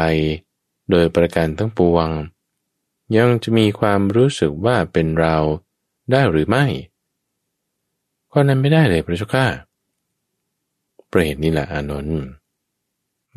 [0.90, 2.08] โดยประการทั้งปวง
[3.16, 5.36] ยังจะมีความรู้สึกว่าเป็นเรา
[6.10, 6.64] ได้หรือไม่
[8.30, 9.46] ข้อนั้นไม่ได้เลยพระเจ้าข้า
[11.08, 12.20] เปรตนี่แหละอานนท์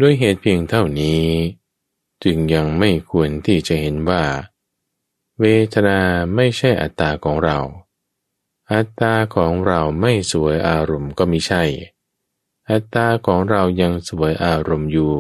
[0.02, 1.24] ด้วยเหตุเพียงเท่านี้
[2.24, 4.24] จึงยังไม่ควรที่จะเห็นว่า
[5.40, 6.00] เวทนา
[6.36, 7.60] ไม่ใช่อัตตาของเรา
[8.74, 11.64] อัตตาของเราไม่สวยอารมณ์ก็มิใช่
[12.70, 15.14] อัตตาของเรายังสวยอารมณ์อยู่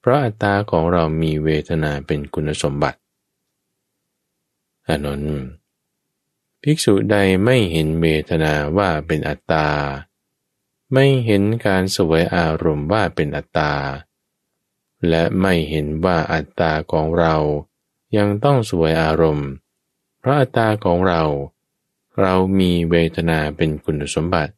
[0.00, 2.98] เพราะอัตตาของเรามีเวทนาเป็นคุณสมบัติ
[4.88, 5.44] อานนท์
[6.62, 9.66] ภิกษุใดไม่เห็นเวทนาว่าเป็นอัตตา
[10.92, 13.72] ไม่เห็นการสวยอารมณ์ว่าเป็นอัตตา
[15.08, 17.36] และไม่เห็นว่าอัตตาของเรา
[18.16, 19.48] ยังต้องสวยอารมณ์
[20.18, 21.22] เพราะอัตตาของเรา
[22.20, 24.52] เรามีเวทนาเป็นคุณสมบัติ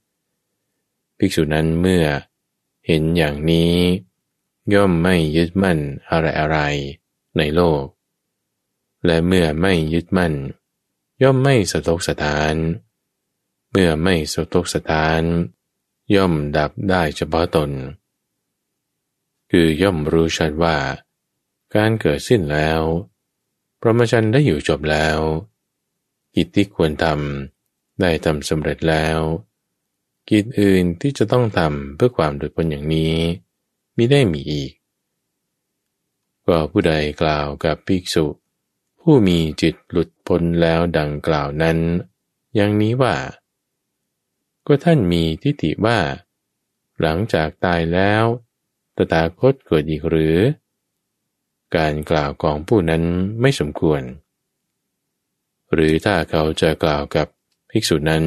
[1.19, 2.05] ภิกษุนั้นเมื่อ
[2.87, 3.75] เห็นอย่างนี้
[4.75, 5.79] ย่อมไม่ยึดมั่น
[6.11, 6.59] อะไรอะไร
[7.37, 7.85] ในโลก
[9.07, 10.35] และเมื่อไม่ยึดมั่น
[11.23, 12.55] ย่อมไม่สะทกสถาน
[13.71, 15.23] เมื่อไม่สะทกสถาน
[16.15, 17.71] ย่อมดับได้เฉพาะตน
[19.51, 20.77] คือย่อมรู้ชัดว่า
[21.75, 22.81] การเกิดสิ้นแล้ว
[23.81, 25.19] พระมจันได้อยู่จบแล้ว
[26.35, 29.19] กิจที่ควรทำได้ทำสำเร็จแล้ว
[30.31, 33.17] กิจอื่นที่จะต้องทำเพื่อความโดดพ้นอย่างนี้
[33.97, 34.73] มิได้มีอีก
[36.47, 36.93] ก็ผู้ใด
[37.23, 38.27] กล่าวกับภิกษุ
[39.01, 41.79] ผู้มีจิตหลุดพ้นแล้วดังกล่าวนั้น
[42.55, 43.17] อย่างนี้ว่า
[44.67, 45.99] ก็ท่านมีทิฏฐิว่า
[47.01, 48.25] หลังจากตายแล้ว
[48.99, 50.37] ตถาคตเกิดอีกหรือ
[51.77, 53.03] การกล่าวของผู้นั้น
[53.41, 54.03] ไม่สมควร
[55.73, 57.27] หรือถ้าเขาจะกล่าวกับ
[57.71, 58.25] ภิกษุนั้น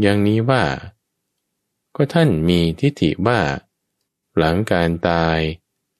[0.00, 0.64] อย่างนี้ว่า
[1.96, 3.40] ก็ท่านมีทิฏฐิว่า
[4.36, 5.38] หลังการตาย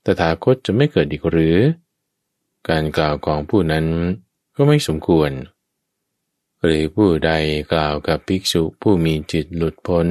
[0.05, 1.59] ตถาคตจะไม่เกิดอีกหรือ
[2.69, 3.87] การกล่าวของผู้นั้น
[4.57, 5.31] ก็ไม่สมควร
[6.63, 7.33] หรือผู้ใด
[7.73, 10.09] กล่าวกับภิกษุผู้มีจิตหลุดพ้น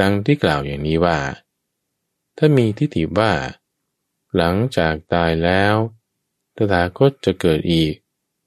[0.00, 1.18] ดังที่กล่าวอย่างนี้ว่า
[2.40, 3.32] ถ้ามีทิฏฐิว่า
[4.36, 5.74] หลังจากตายแล้ว
[6.56, 7.94] ตถาคตจะเกิดอีก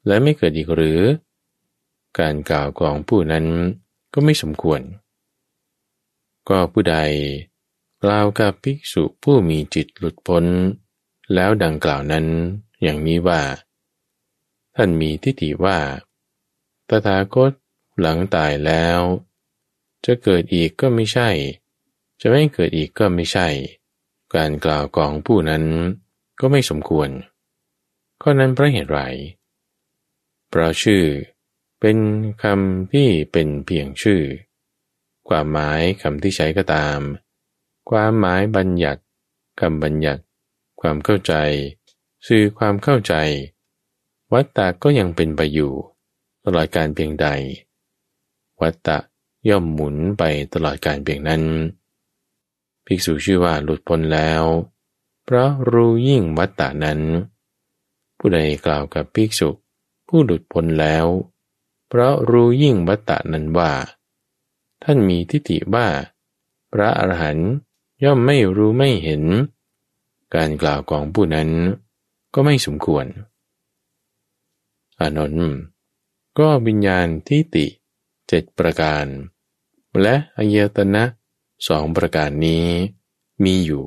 [0.07, 1.01] และไม่เกิดอีกหรือ
[2.19, 3.45] การกล่าวของผู้นั้น
[4.13, 4.81] ก็ไม่สมควร
[6.49, 6.97] ก็ผู้ใด
[8.03, 10.45] กล่าวกับภิกษุผู้มีจิตหลุดพ้น
[11.33, 12.25] แล้วดังกล่าวนั้น
[12.81, 13.41] อย่างนี้ว่า
[14.75, 15.79] ท่านมีทิฏฐิว่า
[16.89, 17.51] ตถาคต
[17.99, 18.99] หลังตายแล้ว
[20.05, 21.29] จะเกิดอีกก็ไม่ใช่
[22.21, 23.47] จะไม่เกิดอีกก็ไม่ใช่
[24.35, 25.63] การกล่าวของผู้นั้น
[26.39, 27.09] ก็ไม่สมควร
[28.21, 28.99] ข้อนั้นเพราะเหตุไร
[30.49, 31.03] เพราะชื่อ
[31.79, 31.97] เป็น
[32.43, 34.21] คำที่เป็นเพียงชื่อ
[35.29, 36.99] ความหมายคำที่ใช้ก็ตาม
[37.89, 39.01] ความหมายบัญญัติ
[39.59, 40.23] คำบัญญัติ
[40.81, 41.33] ความเข้าใจ
[42.27, 43.13] สื่อความเข้าใจ
[44.33, 45.73] วัตตะก็ยังเป็นไปอยู่
[46.45, 47.27] ตลอดการเพียงใด
[48.61, 48.97] วัตตะ
[49.49, 50.23] ย่อมหมุนไป
[50.53, 51.43] ตลอดการเพียงนั้น
[52.93, 54.43] ภิกษุชื่อว่าหลุดพ้นแล้ว
[55.25, 56.99] เพราะรู้ยิ่งวัตตนั้น
[58.17, 59.49] ผู้ใดกล่าวกับภิกษุ
[60.07, 61.05] ผู้หลุดพ้นแล้ว
[61.87, 63.71] เพราะรู้ยิ่งวัตตะนั้นว่า
[64.83, 65.87] ท่านมีทิฏฐิว่า
[66.73, 67.51] พระอรหันต์
[68.03, 69.23] ย่อมไม่รู้ไม่เห็น
[70.35, 71.49] การกล่าวของผู้นั้น
[72.33, 73.05] ก็ไม่สมควร
[74.99, 75.49] อานนท์
[76.39, 77.67] ก็วิญญาณทิฏฐิ
[78.27, 79.05] เจ็ดประการ
[80.01, 81.03] และอายตนะ
[81.67, 82.67] สองประการนี้
[83.43, 83.85] มีอยู่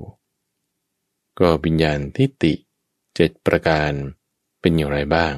[1.39, 2.55] ก็วิญญาณทิฏฐิ
[3.15, 3.93] เจ็ดประการ
[4.61, 5.35] เป็นอย่างไรบ้าง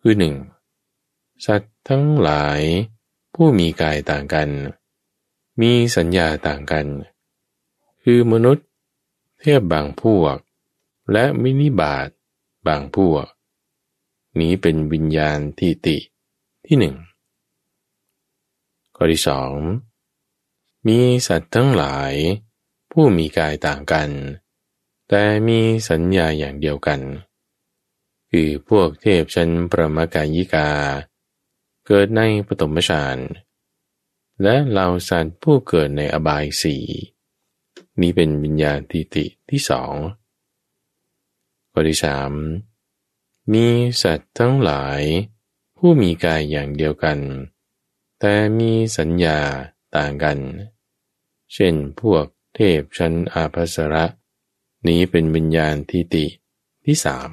[0.00, 0.34] คือหนึ่ง
[1.46, 2.60] สัตว์ทั้งหลาย
[3.34, 4.50] ผู้มีกายต่างกัน
[5.60, 6.86] มีสัญญาต่างกัน
[8.02, 8.66] คือมนุษย์
[9.40, 10.36] เทพบางพวก
[11.12, 12.08] และมินิบาต
[12.66, 13.26] บางพวก
[14.40, 15.98] นี้เป็นวิญญาณทิติ
[16.66, 16.94] ที่หนึ่ง
[18.96, 19.50] ข้อที่สอง
[20.88, 22.14] มีสัตว์ทั้งหลาย
[22.92, 24.10] ผู้มีกายต่างกัน
[25.08, 27.00] แต่มีสัญญาอย่างเดียวกัน
[28.30, 30.70] คือพวกเทพชั้นประมกายิกา
[31.86, 33.18] เกิดในปฐมฌาน
[34.42, 36.84] และเหล่าสัตว์ผู้เกิดในอบายสี่
[38.00, 39.94] นี้เป็นวิญญาณทิฏฐิที่สอง
[41.72, 42.32] ข้อที่สาม
[43.52, 43.66] มี
[44.02, 45.00] สัตว์ทั้งหลาย
[45.76, 47.18] ผู้มีกายอย่างเดียวกัน
[48.20, 49.38] แต่มีสัญญา
[49.96, 50.38] ต่างกัน
[51.54, 52.24] เช่นพวก
[52.54, 54.04] เทพชั้นอาภัสระ
[54.88, 56.26] นี้เป็นวิญญาณทิฏฐิ
[56.84, 57.32] ที่สาม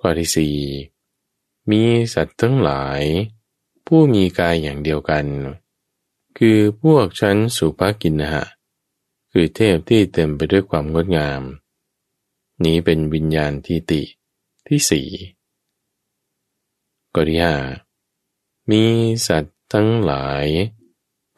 [0.00, 0.56] ข้อที่สี่
[1.70, 1.82] มี
[2.14, 3.02] สัตว์ทั้งหลาย
[3.86, 5.26] ผู้มีกายอย่างเดียวกัน
[6.38, 8.44] คือพวกชั้นสุภกินหะ
[9.32, 11.42] คือเทพที่เต็มไปด้วยความงดงาม
[12.64, 14.02] นี้เป็นวิญญาณทิติ
[14.68, 15.08] ที่สี่
[17.14, 17.54] ก็ที่ห้า
[18.70, 18.82] มี
[19.26, 20.46] สัตว์ทั้งหลาย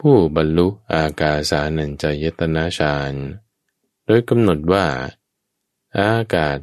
[0.01, 3.13] ผู้บรรลุอากาสานัญจยตนาฌาน
[4.05, 4.85] โดยกำหนดว่า
[5.99, 6.57] อากาศ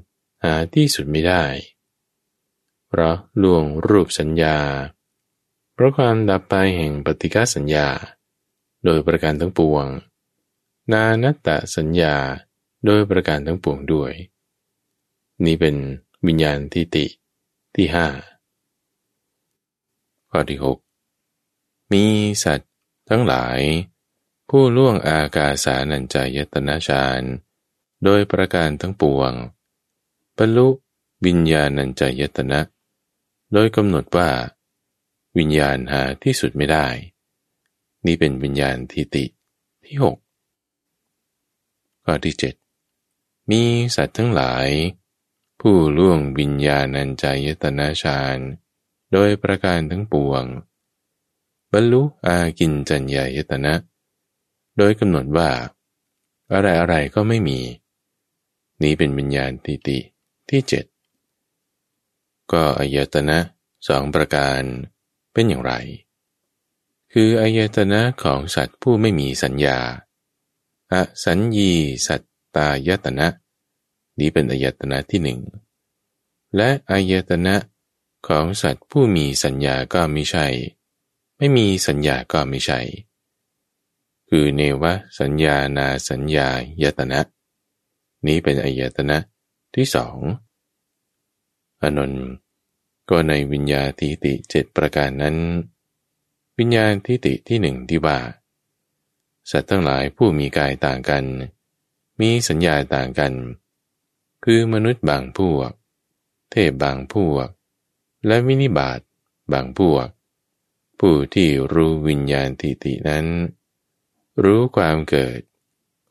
[0.45, 1.45] หาที่สุดไม่ได้
[2.89, 4.59] เพราะล่วงรูปสัญญา
[5.73, 7.89] เพราะความดับไปแห่งปฏิกาสัญญา
[8.85, 9.87] โดยประการทั้งปวง
[10.93, 12.17] นานัตตสัญญา
[12.85, 14.13] โดยประการทั้งปวงด้วย
[15.45, 15.77] นี่เป็น
[16.27, 17.07] วิญญาณทิติ
[17.75, 18.07] ที่ห้า
[20.31, 20.79] ข้อที่หก
[21.93, 22.05] มี
[22.45, 22.68] สัตว
[23.09, 23.61] ทั้งหลาย
[24.51, 27.23] ผู้ล่วงอากาสานัญจายตนาฌาน
[28.05, 29.33] โดยประการทั้งปวง
[30.37, 30.69] บรรลุ
[31.27, 32.61] วิญญาณัญจายตนะ
[33.53, 34.31] โดยกำหนดว่า
[35.39, 36.87] วิญญาณหาที่สุดไม่ได้
[38.07, 39.25] นี่เป็นวิญญาณทิติ
[39.85, 40.17] ที่หก
[42.05, 42.55] ข้อที่เจ็ด
[43.51, 43.63] มี
[43.97, 44.69] สัตว์ทั้งหลาย
[45.61, 48.39] ผู้ล่วงวิญญาณัญจายตนาฌาน
[49.13, 50.45] โดยประการทั้งปวง
[51.73, 53.75] บรรลุอากินจัญญายตนะ
[54.77, 55.51] โดยกำหนดว่า
[56.53, 57.59] อะไรอะไรก็ไม่มี
[58.83, 59.99] นี้เป็นวิญญาณติติ
[60.49, 60.85] ที่เจ็ด
[62.53, 63.39] ก็อายตนะ
[63.89, 64.63] สองประการ
[65.33, 65.73] เป็นอย่างไร
[67.13, 69.79] คืออายตนะของสัตว์ผู้ไม่มีสัญญา
[70.93, 70.95] อ
[71.25, 71.73] สัญญี
[72.07, 72.21] สัต
[72.57, 73.27] ตายตนะ
[74.19, 75.41] นี้เป็นอายตนะที่หนึ่ง
[76.57, 77.55] และอายตนะ
[78.29, 80.47] ของสัตว์ผู้มีสัญญาก็ไม่ใช่
[81.39, 82.81] ไม่มีสัญญาก็ไม่ใช่
[84.29, 84.85] คือเนว
[85.21, 86.49] สัญญานาสัญญา
[86.83, 87.21] ยตนะ
[88.27, 89.19] นี้เป็นอายตนะ
[89.75, 90.17] ที่สอง
[91.83, 92.27] อนนท์
[93.11, 95.37] ก็ในวิญญาทิติเจ็ดประการนั้น
[96.59, 98.19] วิญญาณทิติที่หนึ่งที่ว่า
[99.51, 101.25] สัตว์ทั้งหลายผู้มีกายต่างกัน
[102.21, 103.33] มีสัญญาต่างกัน
[104.45, 105.71] คือมนุษย์บางพวก
[106.51, 107.49] เทพบางพวก
[108.27, 109.01] และวินิบาต
[109.53, 110.07] บางพวก
[111.01, 113.27] ผู้ที่รู้วิญญาณทิตินั้น
[114.45, 115.41] รู้ความเกิด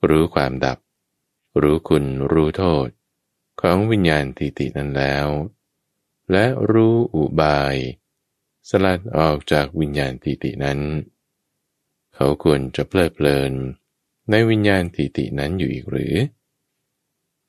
[0.10, 0.78] รู้ความดับ
[1.62, 2.88] รู้คุณรู้โทษ
[3.62, 5.28] ของวิญญาณทิตินั้นแล้ว
[6.32, 7.76] และรู้อุบาย
[8.70, 10.80] สลัดออกจากวิญญาณทิตินั้น
[12.16, 13.54] เขาควรจะเพลิดเพลิน
[14.30, 16.14] ในวิญญาณติตินั้นอยู่อีกหรือ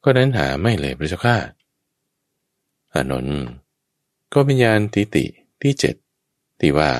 [0.02, 1.36] ก็นั้นหาไม่เลยพระเจ้าข้า
[2.94, 3.40] อนนท์
[4.32, 5.24] ก็วิญญาณติติ
[5.62, 5.94] ที่เจ็ด
[6.60, 6.90] ที่ว่า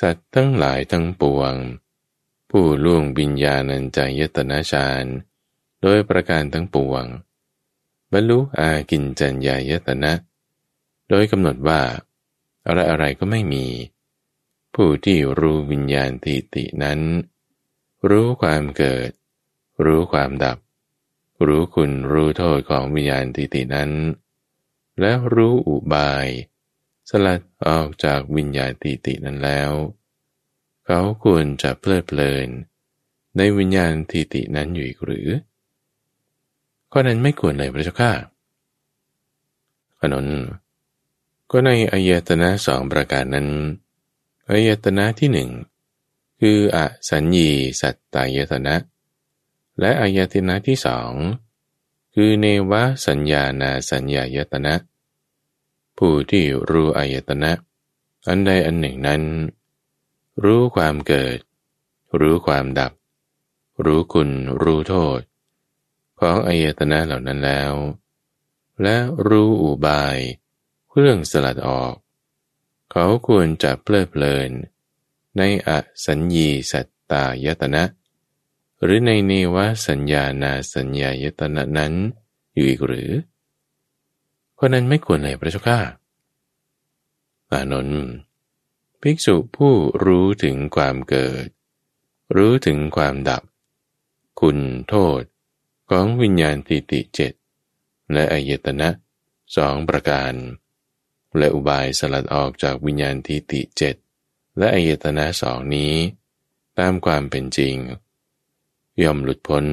[0.00, 1.54] สัตว์ทั้งหลายทั้งปวง
[2.50, 5.04] ผู้ล่วงวิญญาณัญจายตนาฌาน
[5.82, 7.04] โดยประการทั้งปวง
[8.12, 10.12] บรรลุอากินจัญญายตนะ
[11.08, 11.80] โดยกำหนดว่า
[12.66, 13.66] อะไรอะไรก็ไม่มี
[14.74, 17.00] ผู้ที่รู้วิญญาณติตินั้น
[18.10, 19.10] รู้ความเกิด
[19.84, 20.58] รู้ความดับ
[21.46, 23.90] รู้คุณรู้โทษของวิญญาณติตินั้น
[25.00, 26.28] และรู้อุบาย
[27.08, 29.72] สลัดออกจากวิญญาณติตินั้นแล้ว
[30.86, 32.48] เขาควรจะเพลิดเพลิน
[33.36, 35.28] ในวิญญาณติตินั้นอยู่อีกหรือ
[36.92, 38.12] ข้อนั้นไม่ควรเลยพระเจ้าข้า
[40.00, 40.26] ขนน
[41.50, 43.48] ก็ในอายตนะสองประการนั้น
[44.48, 45.50] อายตนะที่หนึ่ง
[46.40, 46.78] คืออ
[47.10, 47.50] สัญญี
[47.80, 48.74] สัตตายตนะ
[49.80, 51.12] และอายตนะที่สอง
[52.14, 52.72] คือเนว
[53.06, 54.74] สัญญานาสัญญายตนะ
[55.98, 57.52] ผู้ที่รู้อายตนะ
[58.28, 59.22] อันใดอันหนึ่งนั้น
[60.44, 61.38] รู้ความเกิด
[62.20, 62.92] รู้ความดับ
[63.84, 64.30] รู้คุณ
[64.62, 65.20] รู้โทษ
[66.20, 67.72] ของอายตนะเหล่านั้นแล้ว
[68.82, 68.96] และ
[69.28, 70.18] รู้อุบาย
[70.88, 71.94] เครื่องสลัดออก
[72.90, 74.50] เขาควรจะเพลิดเพลิน
[75.38, 75.70] ในอ
[76.06, 77.82] สัญญีสัตตายตนะ
[78.82, 79.56] หรือในเนว
[79.88, 81.92] สัญญานาสัญญายตนะนั้น
[82.54, 83.10] อยู่อีกหรือ
[84.58, 85.78] เพราะนั้นไม่ควรเลยพระเจ้าข้า
[87.52, 88.02] อานนท์
[89.00, 91.46] ภิกษุผู้รู้ถึงความเกิด
[92.36, 93.42] รู้ถึงความดับ
[94.40, 95.22] คุณโทษ
[95.90, 97.32] ของวิญญาณติติเจ็ด
[98.12, 98.88] และอายตนะ
[99.56, 100.32] สองประการ
[101.36, 103.94] และอุบายสลัดออกจากวิญญาณทิฏฐิเจ็ด
[104.58, 105.94] และอายตนะสองนี้
[106.78, 107.76] ตามความเป็นจริง
[109.02, 109.66] ย่อมหลุดพ้น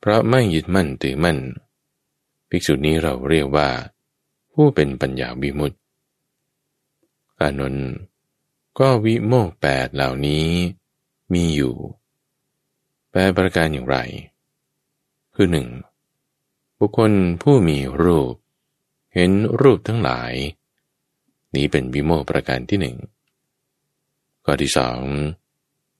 [0.00, 1.38] เพราะไม่ยึดมั่นถือมั่น
[2.50, 3.68] ภิกษุนี้เราเรียกว่า
[4.52, 5.78] ผู้เป็นปัญญาวิมุตติ
[7.40, 7.88] อานนท์
[8.78, 10.46] ก็วิโมกแปดเหล่านี้
[11.32, 11.74] มีอยู่
[13.10, 13.96] แปลประการอย่างไร
[15.34, 15.68] คือหนึ่ง
[16.78, 18.34] บุคคลผู้มีรูป
[19.14, 19.30] เห็น
[19.60, 20.32] รูปทั้งหลาย
[21.54, 22.96] นี้เป็นวิโมกประการที่หนึ่ง
[24.44, 25.00] ข้อที่สอง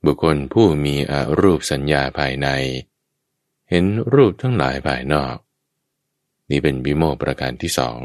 [0.04, 2.48] บุคคลผู้มีอรูปสัญญาภายใน
[3.70, 3.84] เห็น
[4.14, 5.36] รูปทั้งหลายภายนอก
[6.50, 8.00] นี้เป็นวิโมกประการที่สอง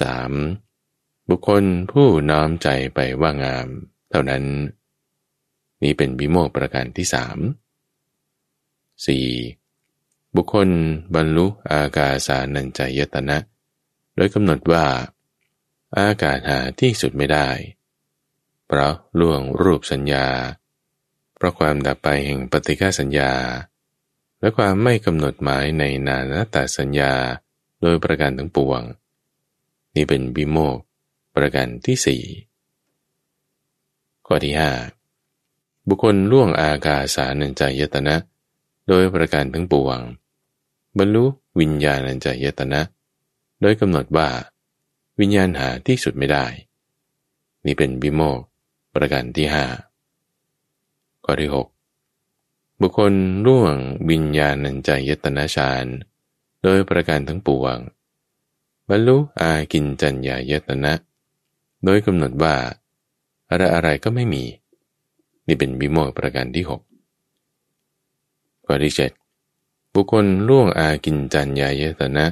[0.00, 0.32] สาม
[1.28, 3.66] บุคคลผู้น้อมใจไปว่างาม
[4.10, 4.44] เท่านั้น
[5.82, 7.38] นี้เป็นวิโมกประการที่สาม
[9.06, 9.26] สี่
[10.36, 10.68] บุคคล
[11.14, 13.38] บรรลุอากาสานัญจายตนะ
[14.16, 14.86] โดยกำหนดว่า
[15.98, 17.48] อากาศหาที่สุดไม่ได้
[18.66, 20.26] เพราะล่วงรูปสัญญา
[21.36, 23.32] เพราะความดับไปแห่งปฏิฆาสัญญา
[24.42, 27.14] และความไม่กำหนดหมายในนานตาสัญญา
[27.82, 28.82] โดยประการทั้งปวง
[29.94, 30.78] นี่เป็นบิโมก
[31.36, 32.22] ประการที่สี่
[34.26, 34.70] ข้อที่ห้า
[35.88, 38.16] บุคคลล่วงอากาสานัญจายตนะ
[38.88, 39.98] โดยประการทั้งปวง
[40.98, 41.24] บรรลุ
[41.60, 42.80] วิญญาณัญจายตนะ
[43.60, 44.28] โดยกำหนดว่า
[45.20, 46.46] วิญญาณหาที่สุดไม่ได้
[47.66, 48.40] นี่เป็นบิโมก
[48.94, 49.64] ประการที่ห้า
[51.24, 51.66] ข้อที่หก
[52.82, 53.14] บุคคล
[53.46, 53.74] ล่วง
[54.10, 55.86] วิญญาณัญจายตนาฌาน
[56.62, 57.76] โดยประการทั้งปวง
[58.88, 60.92] บรรลุอากินจัญญายตนะ
[61.84, 62.54] โดยกำหนดว่า
[63.50, 64.44] อะไรอะไรก็ไม่มี
[65.46, 66.80] นี่เป็นบิโมกประการที่หก
[68.64, 69.10] ข้อที่เจ็ด
[69.94, 72.26] บุคคลล่วงอากินจัญญายตนะ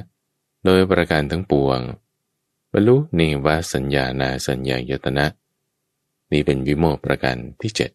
[0.65, 1.79] โดยประการทั้งปวง
[2.71, 5.25] บรรลุเนวสัญญานาสัญญายตนะ
[6.31, 7.91] นี่เป็นวิโมกประการที่เจ็ด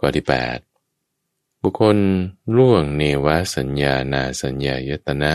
[0.00, 0.58] ข้อที่แปด
[1.62, 1.96] บุคคล
[2.56, 5.32] ล่วงเนวสัญญานาสัญญายตนะ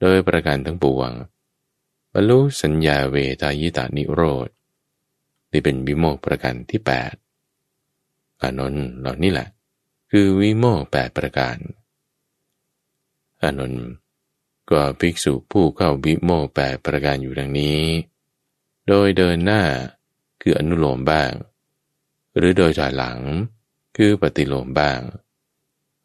[0.00, 1.10] โดยประการทั้งปวง
[2.12, 4.48] บรรลุสัญญาเวทายตานิโรธ
[5.52, 7.14] นี่เป็นวิโมกประการที่แปด
[8.42, 9.48] อานนท์เหล่านี้แหละ
[10.10, 11.56] คือวิโมกแปดประการ
[13.42, 13.86] อานนท์
[14.70, 17.80] ก็ภิกษุผู้เข้าวิโมกแปดประการอยู่ดังนี้
[18.88, 19.62] โดยเดินหน้า
[20.40, 21.32] คืออนุโลมบ้าง
[22.36, 23.18] หรือโดยถอยหลัง
[23.96, 25.00] คือปฏิโลมบ้าง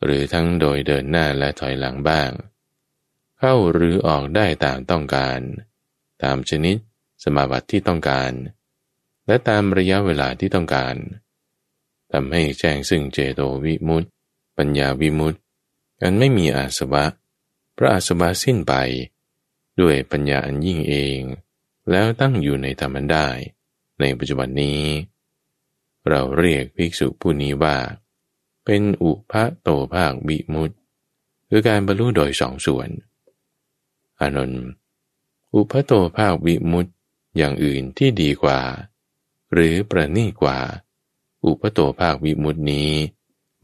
[0.04, 2.32] หรือทั้งโดยเดินหน้าและถอยหลังบ้าง
[3.40, 5.40] เข้าหรือออกได้ตามต้องการ
[6.24, 6.76] ตามชนิด
[7.24, 8.32] สมาบัติที่ต้องการ
[9.28, 10.96] และตามระยะเวลาที่ต้องการ
[12.12, 14.08] ทำให้แจ้งซึ่งเจโตวิมุตติ
[14.58, 15.40] ปัญญาวิมุตติ
[16.02, 17.06] อันไม่มีอาสวะ
[17.78, 18.74] พระอาสวะสิ้นไป
[19.82, 21.22] ด้วยปัญญาอันยิ่งเอง
[21.92, 23.28] แล้วตั้งอยู่ในธรรมได้
[24.00, 24.82] ในปัจจุบันนี้
[26.10, 27.78] เราเรียกภิกษุผู้นี้ว่า
[28.74, 30.72] เป็นอุพะโตภาควิมุต
[31.50, 32.90] คือการบรรลุโดยสองส่วน
[34.20, 34.66] อานนท์
[35.54, 36.88] อุพะโตภาควิมุต
[37.38, 38.60] อย่างอื่นที่ดีกว่า
[39.54, 40.60] หรือประณีกว่า
[41.46, 42.92] อุปโตภาควิมุตนี้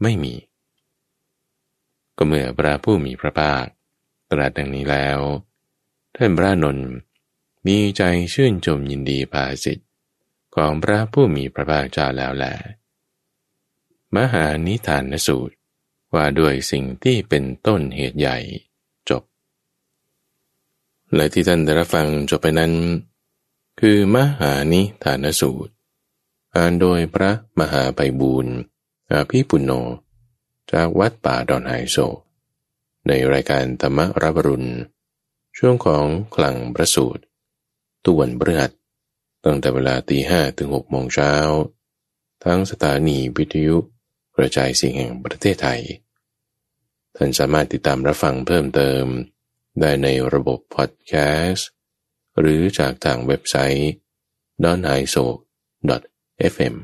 [0.02, 0.34] ไม่มี
[2.16, 3.64] ก็เมื่อพระผู้มีพระภาค
[4.30, 5.18] ตรัสดังนี้แล้ว
[6.16, 6.90] ท่านพระนนท์
[7.66, 8.02] มีใจ
[8.34, 9.88] ชื่นชมยินดีภาสิทธิ์
[10.54, 12.54] ของพระผู้มีพระภาคเจ้าแล้วแหละ
[14.16, 15.54] มหานิทานสูตร
[16.14, 18.38] ว่าด้วยสิ่งที่เป็นต้นเหตุใหญ่
[19.10, 19.22] จบ
[21.14, 22.72] และที่ท่านได้รับฟังจบไปนั้น
[23.80, 25.72] คือมหานิฐานสูตร
[26.54, 28.54] อ่านโดยพระมหาไพบูรณ์
[29.10, 29.70] อาภิปุโน
[30.72, 31.96] จากวัดป่าดอนไฮโซ
[33.06, 34.70] ในรายการธรรมรับรุณ
[35.58, 36.04] ช่วงของ
[36.34, 37.22] คลังประสูตร
[38.04, 38.70] ตุวันเบือด
[39.44, 41.32] ตั้งแต่เวลาตีห้ถึงหกโมงเช้า
[42.44, 43.76] ทั้งสถานีวิทยุ
[44.38, 45.80] กระจายเสียงแห่งประเทศไทย
[47.16, 49.04] ท่านสามารถติดตามรับฟังเพิ่มเติม
[49.80, 51.12] ได้ในระบบพอดแค
[51.48, 51.68] สต์
[52.38, 53.90] หรือจากทางเว็บไซต์
[54.64, 55.24] d o n i s o
[56.54, 56.76] f m